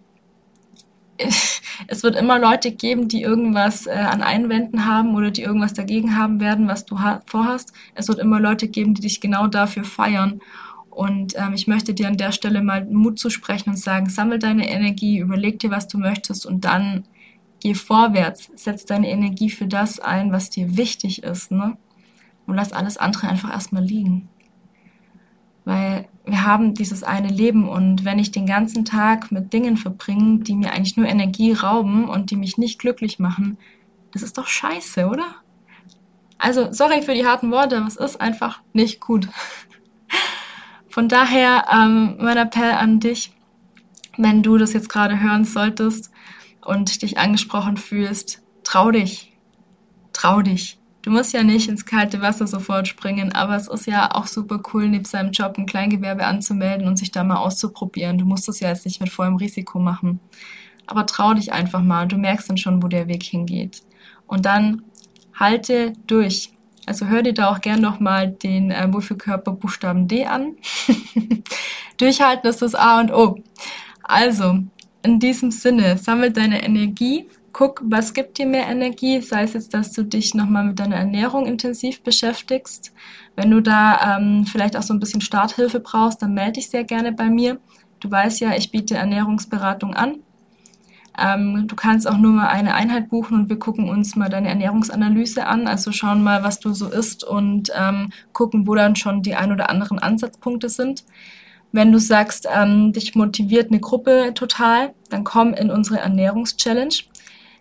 es 1.87 2.03
wird 2.03 2.17
immer 2.17 2.39
Leute 2.39 2.73
geben, 2.73 3.09
die 3.09 3.23
irgendwas 3.23 3.87
äh, 3.87 3.91
an 3.91 4.23
Einwänden 4.23 4.87
haben 4.87 5.15
oder 5.15 5.31
die 5.31 5.43
irgendwas 5.43 5.75
dagegen 5.75 6.17
haben 6.17 6.41
werden, 6.41 6.67
was 6.67 6.87
du 6.87 6.97
vorhast. 7.27 7.73
Es 7.95 8.09
wird 8.09 8.19
immer 8.19 8.41
Leute 8.41 8.69
geben, 8.69 8.95
die 8.95 9.03
dich 9.03 9.21
genau 9.21 9.47
dafür 9.47 9.85
feiern. 9.85 10.41
Und 10.89 11.35
ähm, 11.37 11.53
ich 11.55 11.67
möchte 11.69 11.95
dir 11.95 12.09
an 12.09 12.17
der 12.17 12.33
Stelle 12.33 12.63
mal 12.63 12.85
Mut 12.87 13.19
zusprechen 13.19 13.71
und 13.71 13.77
sagen, 13.77 14.09
sammel 14.09 14.39
deine 14.39 14.69
Energie, 14.69 15.19
überleg 15.19 15.59
dir, 15.59 15.71
was 15.71 15.89
du 15.89 15.99
möchtest 15.99 16.47
und 16.47 16.65
dann 16.65 17.05
geh 17.61 17.75
vorwärts, 17.75 18.51
setz 18.57 18.85
deine 18.85 19.11
Energie 19.11 19.51
für 19.51 19.67
das 19.67 20.01
ein, 20.01 20.33
was 20.33 20.51
dir 20.51 20.77
wichtig 20.77 21.23
ist, 21.23 21.51
ne? 21.51 21.77
Und 22.47 22.57
lass 22.57 22.73
alles 22.73 22.97
andere 22.97 23.29
einfach 23.29 23.53
erstmal 23.53 23.85
liegen. 23.85 24.29
Weil 25.65 26.09
wir 26.25 26.45
haben 26.45 26.75
dieses 26.75 27.03
eine 27.03 27.29
Leben 27.29 27.69
und 27.69 28.05
wenn 28.05 28.19
ich 28.19 28.33
den 28.33 28.47
ganzen 28.47 28.85
Tag 28.85 29.31
mit 29.31 29.53
Dingen 29.53 29.77
verbringe, 29.77 30.41
die 30.41 30.55
mir 30.55 30.73
eigentlich 30.73 30.97
nur 30.97 31.07
Energie 31.07 31.53
rauben 31.53 32.09
und 32.09 32.31
die 32.31 32.37
mich 32.37 32.59
nicht 32.59 32.79
glücklich 32.79 33.19
machen, 33.19 33.59
das 34.13 34.23
ist 34.23 34.39
doch 34.39 34.47
scheiße, 34.47 35.07
oder? 35.07 35.27
Also, 36.39 36.73
sorry 36.73 37.03
für 37.03 37.15
die 37.15 37.27
harten 37.27 37.51
Worte, 37.51 37.77
aber 37.77 37.87
es 37.87 37.97
ist 37.97 38.21
einfach 38.21 38.61
nicht 38.73 39.01
gut. 39.01 39.29
Von 40.89 41.09
daher 41.09 41.67
ähm, 41.71 42.17
mein 42.19 42.39
Appell 42.39 42.73
an 42.73 42.99
dich, 42.99 43.33
wenn 44.17 44.43
du 44.43 44.57
das 44.57 44.73
jetzt 44.73 44.89
gerade 44.89 45.21
hören 45.21 45.45
solltest, 45.45 46.10
und 46.65 47.03
dich 47.03 47.19
angesprochen 47.19 47.77
fühlst, 47.77 48.43
trau 48.65 48.91
dich. 48.91 49.33
Trau 50.13 50.43
dich. 50.43 50.79
Du 51.03 51.11
musst 51.11 51.33
ja 51.33 51.43
nicht 51.43 51.69
ins 51.69 51.87
kalte 51.87 52.21
Wasser 52.21 52.47
sofort 52.47 52.87
springen, 52.87 53.33
aber 53.33 53.57
es 53.57 53.69
ist 53.69 53.87
ja 53.87 54.15
auch 54.15 54.27
super 54.27 54.61
cool, 54.73 54.87
neben 54.89 55.07
seinem 55.07 55.33
Job 55.33 55.57
ein 55.57 55.65
Kleingewerbe 55.65 56.27
anzumelden 56.27 56.87
und 56.87 56.99
sich 56.99 57.11
da 57.11 57.25
mal 57.25 57.39
auszuprobieren. 57.39 58.19
Du 58.19 58.27
musst 58.27 58.49
es 58.51 58.61
ja 58.61 58.69
jetzt 58.69 58.85
nicht 58.85 59.01
mit 59.01 59.09
vollem 59.09 59.37
Risiko 59.37 59.79
machen. 59.79 60.21
Aber 60.87 61.07
trau 61.07 61.33
dich 61.33 61.53
einfach 61.53 61.83
mal. 61.83 62.07
Du 62.07 62.19
merkst 62.19 62.51
dann 62.51 62.59
schon, 62.59 62.83
wo 62.83 62.89
der 62.89 63.09
Weg 63.09 63.23
hingeht. 63.23 63.83
Und 64.27 64.45
dann 64.45 64.83
halte 65.39 65.95
durch. 66.07 66.53
Also 66.85 67.07
hör 67.07 67.23
dir 67.23 67.33
da 67.33 67.51
auch 67.51 67.61
gern 67.61 67.81
nochmal 67.81 68.29
den 68.29 68.71
äh, 68.71 68.93
Wohlfühlkörper 68.93 69.53
Buchstaben 69.53 70.07
D 70.09 70.27
an. 70.27 70.57
Durchhalten 71.97 72.49
ist 72.49 72.61
das 72.61 72.75
A 72.75 73.01
und 73.01 73.13
O. 73.13 73.37
Also, 74.03 74.65
in 75.03 75.19
diesem 75.19 75.51
Sinne, 75.51 75.99
sammel 75.99 76.33
deine 76.33 76.63
Energie, 76.63 77.27
guck, 77.53 77.83
was 77.85 78.15
gibt 78.15 78.39
dir 78.39 78.47
mehr 78.47 78.69
Energie, 78.69 79.21
sei 79.21 79.43
es 79.43 79.55
jetzt, 79.55 79.75
dass 79.75 79.93
du 79.93 80.05
dich 80.05 80.35
nochmal 80.35 80.65
mit 80.65 80.79
deiner 80.79 80.97
Ernährung 80.97 81.47
intensiv 81.47 82.03
beschäftigst. 82.03 82.93
Wenn 83.37 83.51
du 83.51 83.61
da 83.61 84.19
ähm, 84.19 84.47
vielleicht 84.47 84.77
auch 84.77 84.83
so 84.83 84.95
ein 84.95 85.01
bisschen 85.01 85.21
Starthilfe 85.21 85.81
brauchst, 85.81 86.23
dann 86.23 86.35
melde 86.35 86.53
dich 86.53 86.71
sehr 86.71 86.85
gerne 86.85 87.13
bei 87.13 87.29
mir. 87.29 87.59
Du 88.01 88.11
weißt 88.11 88.41
ja, 88.41 88.55
ich 88.57 88.71
biete 88.71 88.95
Ernährungsberatung 88.95 89.95
an. 89.95 90.21
Ähm, 91.19 91.67
du 91.67 91.77
kannst 91.77 92.09
auch 92.09 92.17
nur 92.17 92.33
mal 92.33 92.49
eine 92.49 92.75
Einheit 92.75 93.09
buchen 93.09 93.37
und 93.37 93.49
wir 93.49 93.59
gucken 93.59 93.89
uns 93.89 94.17
mal 94.17 94.29
deine 94.29 94.49
Ernährungsanalyse 94.49 95.47
an, 95.47 95.67
also 95.67 95.93
schauen 95.93 96.23
mal, 96.23 96.45
was 96.45 96.61
du 96.61 96.73
so 96.73 96.89
isst 96.89 97.25
und 97.25 97.71
ähm, 97.77 98.11
gucken, 98.33 98.67
wo 98.67 98.75
dann 98.75 98.97
schon 98.97 99.23
die 99.23 99.35
ein 99.35 99.53
oder 99.53 99.69
anderen 99.69 99.99
Ansatzpunkte 99.99 100.69
sind. 100.69 101.05
Wenn 101.73 101.93
du 101.93 101.99
sagst, 101.99 102.49
ähm, 102.53 102.93
dich 102.93 103.15
motiviert 103.15 103.71
eine 103.71 103.81
Gruppe 103.81 104.33
total, 104.35 104.93
dann 105.09 105.25
komm 105.25 105.55
in 105.55 105.71
unsere 105.71 105.99
Ernährungschallenge. 105.99 107.05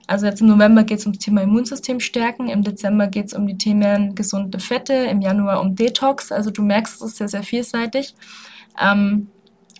Also 0.07 0.25
jetzt 0.25 0.41
im 0.41 0.47
November 0.47 0.83
geht 0.83 0.99
es 0.99 1.05
ums 1.05 1.19
Thema 1.19 1.43
Immunsystem 1.43 1.99
stärken, 1.99 2.47
im 2.47 2.63
Dezember 2.63 3.07
geht 3.07 3.27
es 3.27 3.33
um 3.33 3.45
die 3.45 3.57
Themen 3.57 4.15
gesunde 4.15 4.59
Fette, 4.59 4.93
im 4.93 5.21
Januar 5.21 5.61
um 5.61 5.75
Detox. 5.75 6.31
Also 6.31 6.49
du 6.49 6.63
merkst, 6.63 6.95
es 6.95 7.01
ist 7.01 7.17
sehr, 7.17 7.27
sehr 7.27 7.43
vielseitig. 7.43 8.15
Ähm, 8.81 9.27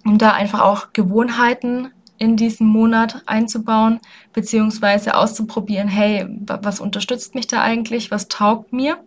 um 0.05 0.17
da 0.17 0.33
einfach 0.33 0.61
auch 0.61 0.93
Gewohnheiten 0.93 1.89
in 2.19 2.35
diesen 2.35 2.67
Monat 2.67 3.23
einzubauen, 3.25 3.99
beziehungsweise 4.33 5.15
auszuprobieren, 5.15 5.87
hey, 5.87 6.27
was 6.45 6.79
unterstützt 6.79 7.33
mich 7.33 7.47
da 7.47 7.61
eigentlich, 7.61 8.11
was 8.11 8.27
taugt 8.27 8.71
mir 8.71 8.97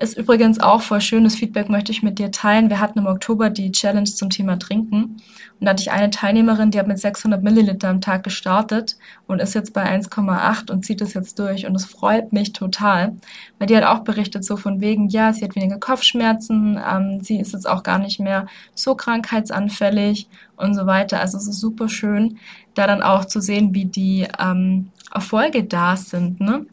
ist 0.00 0.16
übrigens 0.16 0.60
auch 0.60 0.80
voll 0.80 1.02
schönes 1.02 1.34
Feedback, 1.34 1.68
möchte 1.68 1.92
ich 1.92 2.02
mit 2.02 2.18
dir 2.18 2.30
teilen. 2.30 2.70
Wir 2.70 2.80
hatten 2.80 2.98
im 2.98 3.06
Oktober 3.06 3.50
die 3.50 3.70
Challenge 3.70 4.04
zum 4.04 4.30
Thema 4.30 4.58
Trinken. 4.58 5.16
Und 5.60 5.66
da 5.66 5.70
hatte 5.72 5.82
ich 5.82 5.90
eine 5.90 6.08
Teilnehmerin, 6.08 6.70
die 6.70 6.78
hat 6.78 6.88
mit 6.88 6.98
600 6.98 7.42
Milliliter 7.42 7.90
am 7.90 8.00
Tag 8.00 8.22
gestartet 8.22 8.96
und 9.26 9.42
ist 9.42 9.54
jetzt 9.54 9.74
bei 9.74 9.84
1,8 9.84 10.70
und 10.70 10.86
zieht 10.86 11.02
es 11.02 11.12
jetzt 11.12 11.38
durch. 11.38 11.66
Und 11.66 11.74
es 11.74 11.84
freut 11.84 12.32
mich 12.32 12.54
total, 12.54 13.16
weil 13.58 13.66
die 13.66 13.76
hat 13.76 13.84
auch 13.84 13.98
berichtet 14.00 14.42
so 14.42 14.56
von 14.56 14.80
wegen, 14.80 15.08
ja, 15.08 15.34
sie 15.34 15.44
hat 15.44 15.54
weniger 15.54 15.78
Kopfschmerzen, 15.78 16.80
ähm, 16.90 17.20
sie 17.20 17.38
ist 17.38 17.52
jetzt 17.52 17.68
auch 17.68 17.82
gar 17.82 17.98
nicht 17.98 18.20
mehr 18.20 18.46
so 18.74 18.94
krankheitsanfällig 18.94 20.28
und 20.56 20.74
so 20.74 20.86
weiter. 20.86 21.20
Also 21.20 21.36
es 21.36 21.46
ist 21.46 21.60
super 21.60 21.90
schön, 21.90 22.38
da 22.72 22.86
dann 22.86 23.02
auch 23.02 23.26
zu 23.26 23.42
sehen, 23.42 23.74
wie 23.74 23.84
die 23.84 24.26
ähm, 24.38 24.88
Erfolge 25.12 25.64
da 25.64 25.94
sind, 25.96 26.40
ne? 26.40 26.64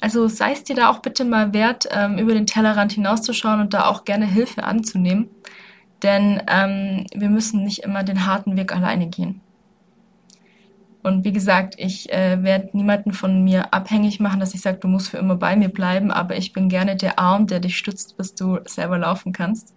Also 0.00 0.28
sei 0.28 0.52
es 0.52 0.64
dir 0.64 0.76
da 0.76 0.90
auch 0.90 1.00
bitte 1.00 1.24
mal 1.24 1.52
wert, 1.52 1.88
ähm, 1.90 2.18
über 2.18 2.34
den 2.34 2.46
Tellerrand 2.46 2.92
hinauszuschauen 2.92 3.60
und 3.60 3.74
da 3.74 3.86
auch 3.86 4.04
gerne 4.04 4.26
Hilfe 4.26 4.64
anzunehmen. 4.64 5.28
Denn 6.02 6.42
ähm, 6.46 7.06
wir 7.14 7.28
müssen 7.28 7.64
nicht 7.64 7.82
immer 7.82 8.04
den 8.04 8.26
harten 8.26 8.56
Weg 8.56 8.72
alleine 8.74 9.08
gehen. 9.08 9.40
Und 11.02 11.24
wie 11.24 11.32
gesagt, 11.32 11.74
ich 11.78 12.12
äh, 12.12 12.42
werde 12.42 12.70
niemanden 12.72 13.12
von 13.12 13.42
mir 13.42 13.72
abhängig 13.72 14.20
machen, 14.20 14.40
dass 14.40 14.54
ich 14.54 14.60
sage, 14.60 14.78
du 14.78 14.88
musst 14.88 15.10
für 15.10 15.18
immer 15.18 15.36
bei 15.36 15.56
mir 15.56 15.68
bleiben, 15.68 16.10
aber 16.10 16.36
ich 16.36 16.52
bin 16.52 16.68
gerne 16.68 16.96
der 16.96 17.18
Arm, 17.18 17.46
der 17.46 17.60
dich 17.60 17.78
stützt, 17.78 18.16
bis 18.16 18.34
du 18.34 18.58
selber 18.66 18.98
laufen 18.98 19.32
kannst. 19.32 19.74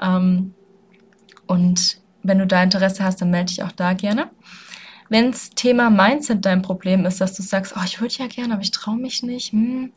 Ähm, 0.00 0.54
und 1.46 2.00
wenn 2.22 2.38
du 2.38 2.46
da 2.46 2.62
Interesse 2.62 3.04
hast, 3.04 3.20
dann 3.20 3.30
melde 3.30 3.46
dich 3.46 3.62
auch 3.62 3.72
da 3.72 3.92
gerne. 3.92 4.30
Wenns 5.10 5.50
Thema 5.50 5.90
Mindset 5.90 6.44
dein 6.44 6.62
Problem 6.62 7.04
ist, 7.04 7.20
dass 7.20 7.34
du 7.34 7.42
sagst, 7.42 7.74
oh, 7.76 7.82
ich 7.84 8.00
würde 8.00 8.14
ja 8.18 8.26
gerne, 8.26 8.54
aber 8.54 8.62
ich 8.62 8.70
traue 8.70 8.96
mich 8.96 9.22
nicht, 9.22 9.52
hm, 9.52 9.92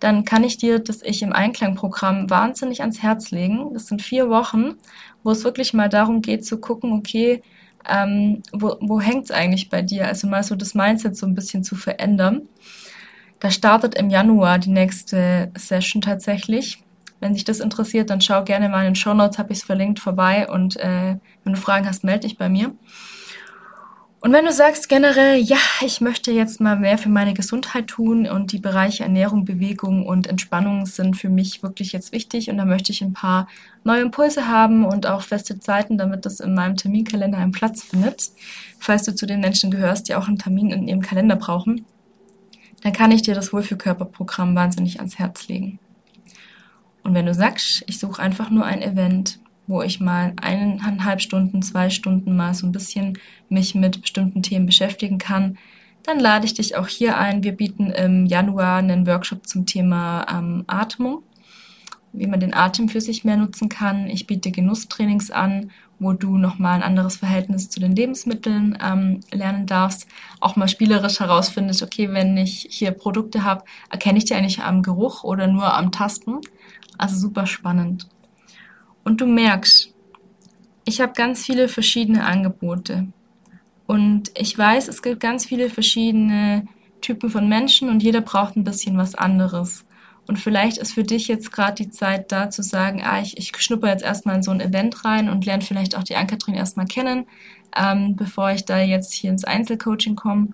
dann 0.00 0.24
kann 0.24 0.44
ich 0.44 0.56
dir 0.56 0.78
das 0.78 1.02
Ich 1.02 1.22
im 1.22 1.32
Einklang-Programm 1.32 2.30
wahnsinnig 2.30 2.80
ans 2.80 3.02
Herz 3.02 3.30
legen. 3.30 3.72
Das 3.74 3.86
sind 3.86 4.02
vier 4.02 4.28
Wochen, 4.28 4.74
wo 5.22 5.30
es 5.30 5.44
wirklich 5.44 5.74
mal 5.74 5.88
darum 5.88 6.22
geht 6.22 6.44
zu 6.44 6.58
gucken, 6.58 6.92
okay, 6.92 7.42
ähm, 7.88 8.42
wo, 8.52 8.76
wo 8.80 9.00
hängt 9.00 9.24
es 9.24 9.30
eigentlich 9.30 9.68
bei 9.70 9.82
dir? 9.82 10.06
Also 10.06 10.26
mal 10.26 10.42
so 10.42 10.54
das 10.56 10.74
Mindset 10.74 11.16
so 11.16 11.26
ein 11.26 11.34
bisschen 11.34 11.64
zu 11.64 11.76
verändern. 11.76 12.48
Da 13.40 13.50
startet 13.50 13.94
im 13.94 14.10
Januar 14.10 14.58
die 14.58 14.70
nächste 14.70 15.50
Session 15.56 16.02
tatsächlich. 16.02 16.82
Wenn 17.20 17.34
dich 17.34 17.44
das 17.44 17.60
interessiert, 17.60 18.10
dann 18.10 18.20
schau 18.20 18.44
gerne 18.44 18.68
mal 18.68 18.80
in 18.80 18.92
den 18.92 18.94
Show 18.96 19.14
Notes, 19.14 19.38
habe 19.38 19.52
ich 19.52 19.58
es 19.58 19.64
verlinkt, 19.64 20.00
vorbei. 20.00 20.48
Und 20.48 20.76
äh, 20.76 21.16
wenn 21.44 21.52
du 21.52 21.58
Fragen 21.58 21.86
hast, 21.86 22.04
melde 22.04 22.26
dich 22.26 22.36
bei 22.36 22.48
mir. 22.48 22.74
Und 24.20 24.32
wenn 24.32 24.46
du 24.46 24.52
sagst 24.52 24.88
generell, 24.88 25.38
ja, 25.38 25.58
ich 25.84 26.00
möchte 26.00 26.32
jetzt 26.32 26.60
mal 26.60 26.76
mehr 26.76 26.96
für 26.98 27.10
meine 27.10 27.34
Gesundheit 27.34 27.86
tun 27.86 28.26
und 28.26 28.50
die 28.50 28.58
Bereiche 28.58 29.02
Ernährung, 29.02 29.44
Bewegung 29.44 30.06
und 30.06 30.26
Entspannung 30.26 30.86
sind 30.86 31.16
für 31.16 31.28
mich 31.28 31.62
wirklich 31.62 31.92
jetzt 31.92 32.12
wichtig 32.12 32.48
und 32.50 32.56
da 32.56 32.64
möchte 32.64 32.92
ich 32.92 33.02
ein 33.02 33.12
paar 33.12 33.46
neue 33.84 34.00
Impulse 34.00 34.48
haben 34.48 34.84
und 34.84 35.06
auch 35.06 35.22
feste 35.22 35.60
Zeiten, 35.60 35.98
damit 35.98 36.24
das 36.24 36.40
in 36.40 36.54
meinem 36.54 36.76
Terminkalender 36.76 37.38
einen 37.38 37.52
Platz 37.52 37.82
findet, 37.82 38.30
falls 38.80 39.04
du 39.04 39.14
zu 39.14 39.26
den 39.26 39.40
Menschen 39.40 39.70
gehörst, 39.70 40.08
die 40.08 40.14
auch 40.14 40.28
einen 40.28 40.38
Termin 40.38 40.70
in 40.70 40.88
ihrem 40.88 41.02
Kalender 41.02 41.36
brauchen, 41.36 41.84
dann 42.82 42.92
kann 42.92 43.12
ich 43.12 43.22
dir 43.22 43.34
das 43.34 43.52
Wohlfühlkörperprogramm 43.52 44.54
wahnsinnig 44.54 44.98
ans 44.98 45.18
Herz 45.18 45.46
legen. 45.48 45.78
Und 47.02 47.14
wenn 47.14 47.26
du 47.26 47.34
sagst, 47.34 47.84
ich 47.86 48.00
suche 48.00 48.20
einfach 48.20 48.50
nur 48.50 48.64
ein 48.64 48.82
Event, 48.82 49.38
wo 49.66 49.82
ich 49.82 50.00
mal 50.00 50.32
eineinhalb 50.40 51.20
Stunden, 51.20 51.62
zwei 51.62 51.90
Stunden 51.90 52.36
mal 52.36 52.54
so 52.54 52.66
ein 52.66 52.72
bisschen 52.72 53.18
mich 53.48 53.74
mit 53.74 54.00
bestimmten 54.00 54.42
Themen 54.42 54.66
beschäftigen 54.66 55.18
kann, 55.18 55.58
dann 56.02 56.20
lade 56.20 56.46
ich 56.46 56.54
dich 56.54 56.76
auch 56.76 56.86
hier 56.86 57.18
ein. 57.18 57.42
Wir 57.42 57.52
bieten 57.52 57.90
im 57.90 58.26
Januar 58.26 58.76
einen 58.76 59.06
Workshop 59.06 59.46
zum 59.46 59.66
Thema 59.66 60.24
ähm, 60.30 60.64
Atmung, 60.68 61.22
wie 62.12 62.28
man 62.28 62.38
den 62.38 62.54
Atem 62.54 62.88
für 62.88 63.00
sich 63.00 63.24
mehr 63.24 63.36
nutzen 63.36 63.68
kann. 63.68 64.06
Ich 64.06 64.26
biete 64.26 64.52
Genusstrainings 64.52 65.32
an, 65.32 65.72
wo 65.98 66.12
du 66.12 66.36
nochmal 66.36 66.76
ein 66.76 66.82
anderes 66.82 67.16
Verhältnis 67.16 67.70
zu 67.70 67.80
den 67.80 67.96
Lebensmitteln 67.96 68.78
ähm, 68.80 69.20
lernen 69.32 69.66
darfst. 69.66 70.06
Auch 70.40 70.54
mal 70.54 70.68
spielerisch 70.68 71.18
herausfindest, 71.18 71.82
okay, 71.82 72.12
wenn 72.12 72.36
ich 72.36 72.68
hier 72.70 72.92
Produkte 72.92 73.42
habe, 73.42 73.64
erkenne 73.90 74.18
ich 74.18 74.26
die 74.26 74.34
eigentlich 74.34 74.62
am 74.62 74.82
Geruch 74.82 75.24
oder 75.24 75.48
nur 75.48 75.74
am 75.74 75.90
Tasten. 75.90 76.40
Also 76.98 77.16
super 77.16 77.46
spannend. 77.46 78.08
Und 79.06 79.20
du 79.20 79.26
merkst, 79.26 79.94
ich 80.84 81.00
habe 81.00 81.12
ganz 81.12 81.46
viele 81.46 81.68
verschiedene 81.68 82.24
Angebote. 82.24 83.06
Und 83.86 84.32
ich 84.36 84.58
weiß, 84.58 84.88
es 84.88 85.00
gibt 85.00 85.20
ganz 85.20 85.46
viele 85.46 85.70
verschiedene 85.70 86.66
Typen 87.02 87.30
von 87.30 87.48
Menschen 87.48 87.88
und 87.88 88.02
jeder 88.02 88.20
braucht 88.20 88.56
ein 88.56 88.64
bisschen 88.64 88.98
was 88.98 89.14
anderes. 89.14 89.84
Und 90.26 90.40
vielleicht 90.40 90.78
ist 90.78 90.92
für 90.92 91.04
dich 91.04 91.28
jetzt 91.28 91.52
gerade 91.52 91.84
die 91.84 91.90
Zeit 91.90 92.32
da 92.32 92.50
zu 92.50 92.64
sagen, 92.64 93.00
ah, 93.04 93.20
ich, 93.20 93.38
ich 93.38 93.56
schnupper 93.56 93.90
jetzt 93.90 94.02
erstmal 94.02 94.34
in 94.34 94.42
so 94.42 94.50
ein 94.50 94.60
Event 94.60 95.04
rein 95.04 95.28
und 95.28 95.46
lerne 95.46 95.62
vielleicht 95.62 95.96
auch 95.96 96.02
die 96.02 96.16
Ankatrin 96.16 96.54
erstmal 96.54 96.86
kennen, 96.86 97.26
ähm, 97.76 98.16
bevor 98.16 98.50
ich 98.50 98.64
da 98.64 98.80
jetzt 98.80 99.12
hier 99.12 99.30
ins 99.30 99.44
Einzelcoaching 99.44 100.16
komme. 100.16 100.48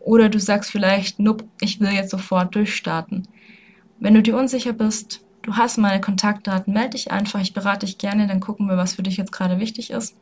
Oder 0.00 0.30
du 0.30 0.40
sagst 0.40 0.70
vielleicht, 0.70 1.18
nope, 1.18 1.44
ich 1.60 1.78
will 1.78 1.92
jetzt 1.92 2.10
sofort 2.10 2.54
durchstarten. 2.54 3.28
Wenn 4.00 4.14
du 4.14 4.22
dir 4.22 4.38
unsicher 4.38 4.72
bist, 4.72 5.21
du 5.42 5.56
hast 5.56 5.78
meine 5.78 6.00
Kontaktdaten, 6.00 6.72
melde 6.72 6.90
dich 6.90 7.10
einfach, 7.10 7.40
ich 7.40 7.52
berate 7.52 7.86
dich 7.86 7.98
gerne, 7.98 8.26
dann 8.26 8.40
gucken 8.40 8.68
wir, 8.68 8.76
was 8.76 8.94
für 8.94 9.02
dich 9.02 9.16
jetzt 9.16 9.32
gerade 9.32 9.58
wichtig 9.58 9.90
ist. 9.90 10.16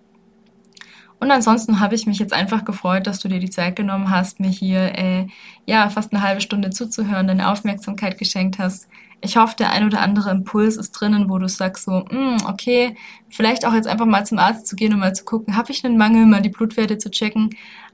Und 1.20 1.30
ansonsten 1.30 1.80
habe 1.80 1.94
ich 1.94 2.06
mich 2.06 2.18
jetzt 2.18 2.32
einfach 2.32 2.64
gefreut, 2.64 3.06
dass 3.06 3.18
du 3.18 3.28
dir 3.28 3.40
die 3.40 3.50
Zeit 3.50 3.76
genommen 3.76 4.10
hast, 4.10 4.40
mir 4.40 4.48
hier 4.48 4.98
äh, 4.98 5.26
ja 5.66 5.90
fast 5.90 6.12
eine 6.12 6.22
halbe 6.22 6.40
Stunde 6.40 6.70
zuzuhören, 6.70 7.26
deine 7.26 7.50
Aufmerksamkeit 7.50 8.18
geschenkt 8.18 8.58
hast. 8.58 8.88
Ich 9.20 9.36
hoffe, 9.36 9.54
der 9.54 9.70
ein 9.70 9.84
oder 9.84 10.00
andere 10.00 10.30
Impuls 10.30 10.78
ist 10.78 10.92
drinnen, 10.92 11.28
wo 11.28 11.36
du 11.36 11.46
sagst 11.46 11.84
so, 11.84 12.06
mm, 12.10 12.46
okay, 12.48 12.96
vielleicht 13.28 13.66
auch 13.66 13.74
jetzt 13.74 13.86
einfach 13.86 14.06
mal 14.06 14.24
zum 14.24 14.38
Arzt 14.38 14.66
zu 14.66 14.76
gehen 14.76 14.94
und 14.94 15.00
mal 15.00 15.14
zu 15.14 15.26
gucken, 15.26 15.58
habe 15.58 15.72
ich 15.72 15.84
einen 15.84 15.98
Mangel, 15.98 16.24
mal 16.24 16.40
die 16.40 16.48
Blutwerte 16.48 16.96
zu 16.96 17.10
checken, 17.10 17.50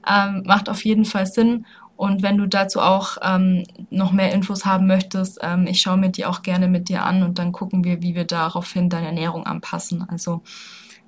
ähm, 0.09 0.43
macht 0.45 0.69
auf 0.69 0.85
jeden 0.85 1.03
Fall 1.03 1.25
Sinn. 1.25 1.65
Und 1.97 2.21
wenn 2.21 2.37
du 2.37 2.47
dazu 2.47 2.79
auch 2.79 3.17
ähm, 3.23 3.63
noch 3.89 4.11
mehr 4.11 4.31
Infos 4.31 4.65
haben 4.65 4.85
möchtest, 4.85 5.39
ähm, 5.41 5.65
ich 5.65 5.81
schaue 5.81 5.97
mir 5.97 6.09
die 6.09 6.25
auch 6.25 6.43
gerne 6.43 6.67
mit 6.67 6.89
dir 6.89 7.03
an 7.03 7.23
und 7.23 7.39
dann 7.39 7.51
gucken 7.51 7.83
wir, 7.83 8.03
wie 8.03 8.13
wir 8.13 8.23
daraufhin 8.23 8.89
deine 8.89 9.07
Ernährung 9.07 9.47
anpassen. 9.47 10.07
Also 10.07 10.43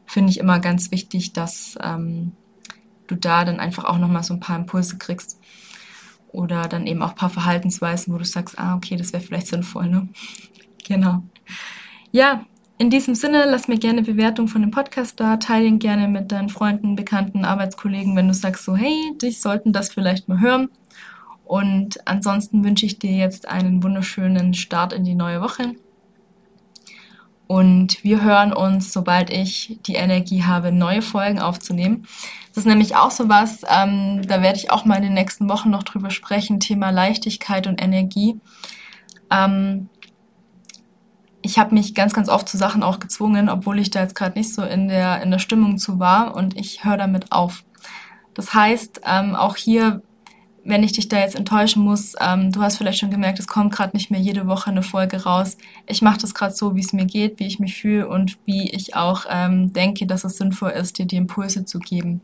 finde 0.08 0.32
ich 0.32 0.40
immer 0.40 0.60
ganz 0.60 0.90
wichtig, 0.90 1.34
dass 1.34 1.78
ähm, 1.82 2.32
du 3.06 3.16
da 3.16 3.46
dann 3.46 3.60
einfach 3.60 3.86
auch 3.86 4.00
nochmal 4.00 4.24
so 4.24 4.34
ein 4.34 4.40
paar 4.40 4.58
Impulse 4.58 4.98
kriegst. 4.98 5.40
Oder 6.32 6.68
dann 6.68 6.88
eben 6.88 7.02
auch 7.02 7.12
ein 7.12 7.16
paar 7.16 7.30
Verhaltensweisen, 7.30 8.14
wo 8.14 8.18
du 8.18 8.26
sagst, 8.26 8.58
ah, 8.60 8.76
okay, 8.76 8.96
das 8.96 9.14
wäre 9.14 9.24
vielleicht 9.24 9.48
sinnvoll, 9.48 9.88
ne? 9.88 10.10
genau. 10.88 11.24
Ja, 12.12 12.46
in 12.80 12.90
diesem 12.90 13.14
Sinne, 13.14 13.44
lass 13.46 13.68
mir 13.68 13.78
gerne 13.78 14.02
Bewertung 14.02 14.48
von 14.48 14.62
dem 14.62 14.72
Podcast 14.72 15.20
da, 15.20 15.36
teile 15.36 15.66
ihn 15.66 15.80
gerne 15.80 16.08
mit 16.08 16.32
deinen 16.32 16.48
Freunden, 16.48 16.96
Bekannten, 16.96 17.44
Arbeitskollegen, 17.44 18.16
wenn 18.16 18.30
du 18.30 18.34
sagst 18.34 18.64
so, 18.64 18.76
hey, 18.76 18.96
dich 19.22 19.42
sollten 19.42 19.74
das 19.74 19.92
vielleicht 19.92 20.30
mal 20.30 20.40
hören. 20.40 20.70
Und 21.44 22.08
ansonsten 22.08 22.64
wünsche 22.64 22.86
ich 22.86 22.98
dir 22.98 23.12
jetzt 23.12 23.50
einen 23.50 23.84
wunderschönen 23.84 24.54
Start 24.54 24.94
in 24.94 25.04
die 25.04 25.14
neue 25.14 25.42
Woche. 25.42 25.74
Und 27.48 28.02
wir 28.06 28.24
hören 28.24 28.54
uns, 28.54 28.94
sobald 28.94 29.30
ich 29.30 29.80
die 29.86 29.96
Energie 29.96 30.44
habe, 30.44 30.72
neue 30.72 31.02
Folgen 31.02 31.40
aufzunehmen. 31.40 32.08
Das 32.50 32.60
ist 32.60 32.68
nämlich 32.68 32.96
auch 32.96 33.12
so 33.12 33.28
was, 33.28 33.64
ähm, 33.68 34.22
da 34.26 34.42
werde 34.42 34.58
ich 34.58 34.72
auch 34.72 34.86
mal 34.86 34.98
in 34.98 35.04
den 35.04 35.16
nächsten 35.16 35.50
Wochen 35.50 35.70
noch 35.70 35.84
drüber 35.84 36.12
sprechen, 36.12 36.62
Thema 36.62 36.92
Leichtigkeit 36.92 37.68
und 37.68 37.82
Energie. 37.82 38.40
Ähm, 39.30 39.90
ich 41.42 41.58
habe 41.58 41.74
mich 41.74 41.96
ganz, 41.96 42.14
ganz 42.14 42.30
oft 42.30 42.50
zu 42.50 42.58
Sachen 42.58 42.84
auch 42.84 43.00
gezwungen, 43.00 43.50
obwohl 43.50 43.80
ich 43.80 43.90
da 43.90 44.02
jetzt 44.02 44.16
gerade 44.16 44.38
nicht 44.38 44.54
so 44.54 44.64
in 44.64 44.88
der, 44.88 45.22
in 45.22 45.32
der 45.32 45.40
Stimmung 45.40 45.78
zu 45.78 46.00
war 46.00 46.36
und 46.36 46.58
ich 46.58 46.84
höre 46.84 46.98
damit 46.98 47.32
auf. 47.32 47.64
Das 48.34 48.54
heißt, 48.54 49.02
ähm, 49.06 49.36
auch 49.36 49.56
hier, 49.56 50.02
wenn 50.64 50.84
ich 50.84 50.92
dich 50.92 51.08
da 51.08 51.20
jetzt 51.20 51.36
enttäuschen 51.36 51.84
muss, 51.84 52.16
ähm, 52.20 52.52
du 52.52 52.62
hast 52.62 52.78
vielleicht 52.78 53.00
schon 53.00 53.12
gemerkt, 53.12 53.40
es 53.40 53.48
kommt 53.48 53.74
gerade 53.74 53.96
nicht 53.96 54.12
mehr 54.12 54.20
jede 54.20 54.48
Woche 54.48 54.70
eine 54.70 54.84
Folge 54.84 55.24
raus. 55.24 55.58
Ich 55.88 56.02
mache 56.02 56.20
das 56.20 56.34
gerade 56.34 56.54
so, 56.54 56.76
wie 56.76 56.82
es 56.82 56.94
mir 56.94 57.06
geht, 57.06 57.40
wie 57.40 57.48
ich 57.48 57.60
mich 57.60 57.76
fühle 57.76 58.08
und 58.08 58.38
wie 58.46 58.70
ich 58.70 58.96
auch 58.96 59.26
ähm, 59.30 59.72
denke, 59.74 60.06
dass 60.06 60.26
es 60.26 60.38
sinnvoll 60.38 60.72
ist, 60.72 60.98
dir 60.98 61.06
die 61.06 61.18
Impulse 61.18 61.66
zu 61.66 61.80
geben. 61.80 62.22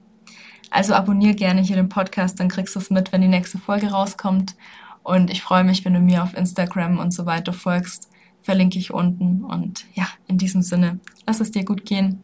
Also 0.72 0.94
abonniere 0.94 1.36
gerne 1.36 1.62
hier 1.62 1.78
den 1.78 1.90
Podcast, 1.90 2.40
dann 2.40 2.50
kriegst 2.50 2.76
du 2.76 2.80
es 2.80 2.90
mit, 2.90 3.14
wenn 3.14 3.22
die 3.22 3.28
nächste 3.28 3.60
Folge 3.60 3.92
rauskommt. 3.92 4.56
Und 5.04 5.30
ich 5.30 5.42
freue 5.42 5.64
mich, 5.64 5.86
wenn 5.86 5.94
du 5.94 6.00
mir 6.00 6.24
auf 6.24 6.36
Instagram 6.36 7.00
und 7.00 7.14
so 7.14 7.26
weiter 7.26 7.54
folgst 7.54 8.10
verlinke 8.46 8.78
ich 8.78 8.94
unten. 8.94 9.44
Und 9.44 9.86
ja, 9.96 10.08
in 10.28 10.38
diesem 10.38 10.62
Sinne, 10.62 11.00
lass 11.26 11.40
es 11.40 11.52
dir 11.52 11.66
gut 11.66 11.84
gehen. 11.84 12.24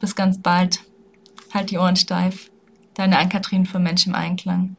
Bis 0.00 0.16
ganz 0.16 0.40
bald. 0.40 0.80
Halt 1.52 1.70
die 1.70 1.78
Ohren 1.78 1.96
steif. 1.96 2.50
Deine 2.94 3.18
Ann-Kathrin 3.18 3.66
für 3.66 3.78
Mensch 3.78 4.06
im 4.06 4.14
Einklang. 4.14 4.76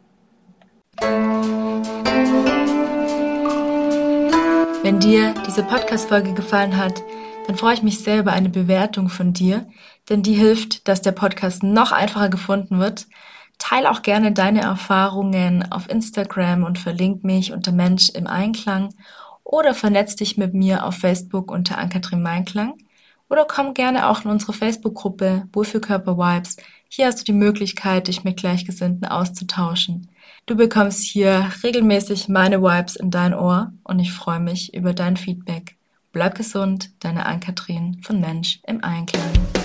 Wenn 4.81 4.99
dir 4.99 5.33
diese 5.47 5.63
Podcast-Folge 5.63 6.33
gefallen 6.33 6.75
hat, 6.75 7.03
dann 7.47 7.55
freue 7.55 7.75
ich 7.75 7.83
mich 7.83 7.99
sehr 7.99 8.19
über 8.19 8.33
eine 8.33 8.49
Bewertung 8.49 9.09
von 9.09 9.33
dir, 9.33 9.67
denn 10.09 10.23
die 10.23 10.33
hilft, 10.33 10.88
dass 10.88 11.01
der 11.01 11.12
Podcast 11.12 11.62
noch 11.63 11.91
einfacher 11.91 12.29
gefunden 12.29 12.79
wird. 12.79 13.07
Teil 13.59 13.86
auch 13.86 14.01
gerne 14.01 14.31
deine 14.31 14.62
Erfahrungen 14.62 15.71
auf 15.71 15.89
Instagram 15.89 16.63
und 16.63 16.79
verlink 16.79 17.23
mich 17.23 17.53
unter 17.53 17.71
Mensch 17.71 18.09
im 18.09 18.27
Einklang 18.27 18.89
oder 19.43 19.73
vernetz 19.73 20.15
dich 20.15 20.38
mit 20.38 20.53
mir 20.53 20.86
auf 20.86 20.95
Facebook 20.95 21.51
unter 21.51 21.77
Ankatrin 21.77 22.21
Meinklang 22.21 22.73
oder 23.29 23.45
komm 23.45 23.73
gerne 23.73 24.10
auch 24.10 24.25
in 24.25 24.32
unsere 24.32 24.53
Facebook-Gruppe 24.53 25.47
Wohlfühlkörper 25.53 26.17
Vibes. 26.17 26.58
Hier 26.88 27.08
hast 27.08 27.19
du 27.19 27.23
die 27.23 27.34
Möglichkeit, 27.34 28.08
dich 28.08 28.23
mit 28.23 28.38
Gleichgesinnten 28.38 29.08
auszutauschen. 29.08 30.10
Du 30.45 30.56
bekommst 30.56 31.03
hier 31.03 31.49
regelmäßig 31.63 32.29
meine 32.29 32.62
Vibes 32.62 32.95
in 32.95 33.10
dein 33.10 33.34
Ohr 33.34 33.73
und 33.84 33.99
ich 33.99 34.12
freue 34.12 34.39
mich 34.39 34.73
über 34.73 34.93
dein 34.93 35.17
Feedback. 35.17 35.77
Bleib 36.12 36.36
gesund, 36.36 36.91
deine 36.99 37.25
Ankatrin 37.25 37.99
von 38.03 38.21
Mensch 38.21 38.60
im 38.67 38.84
Einklang. 38.84 39.62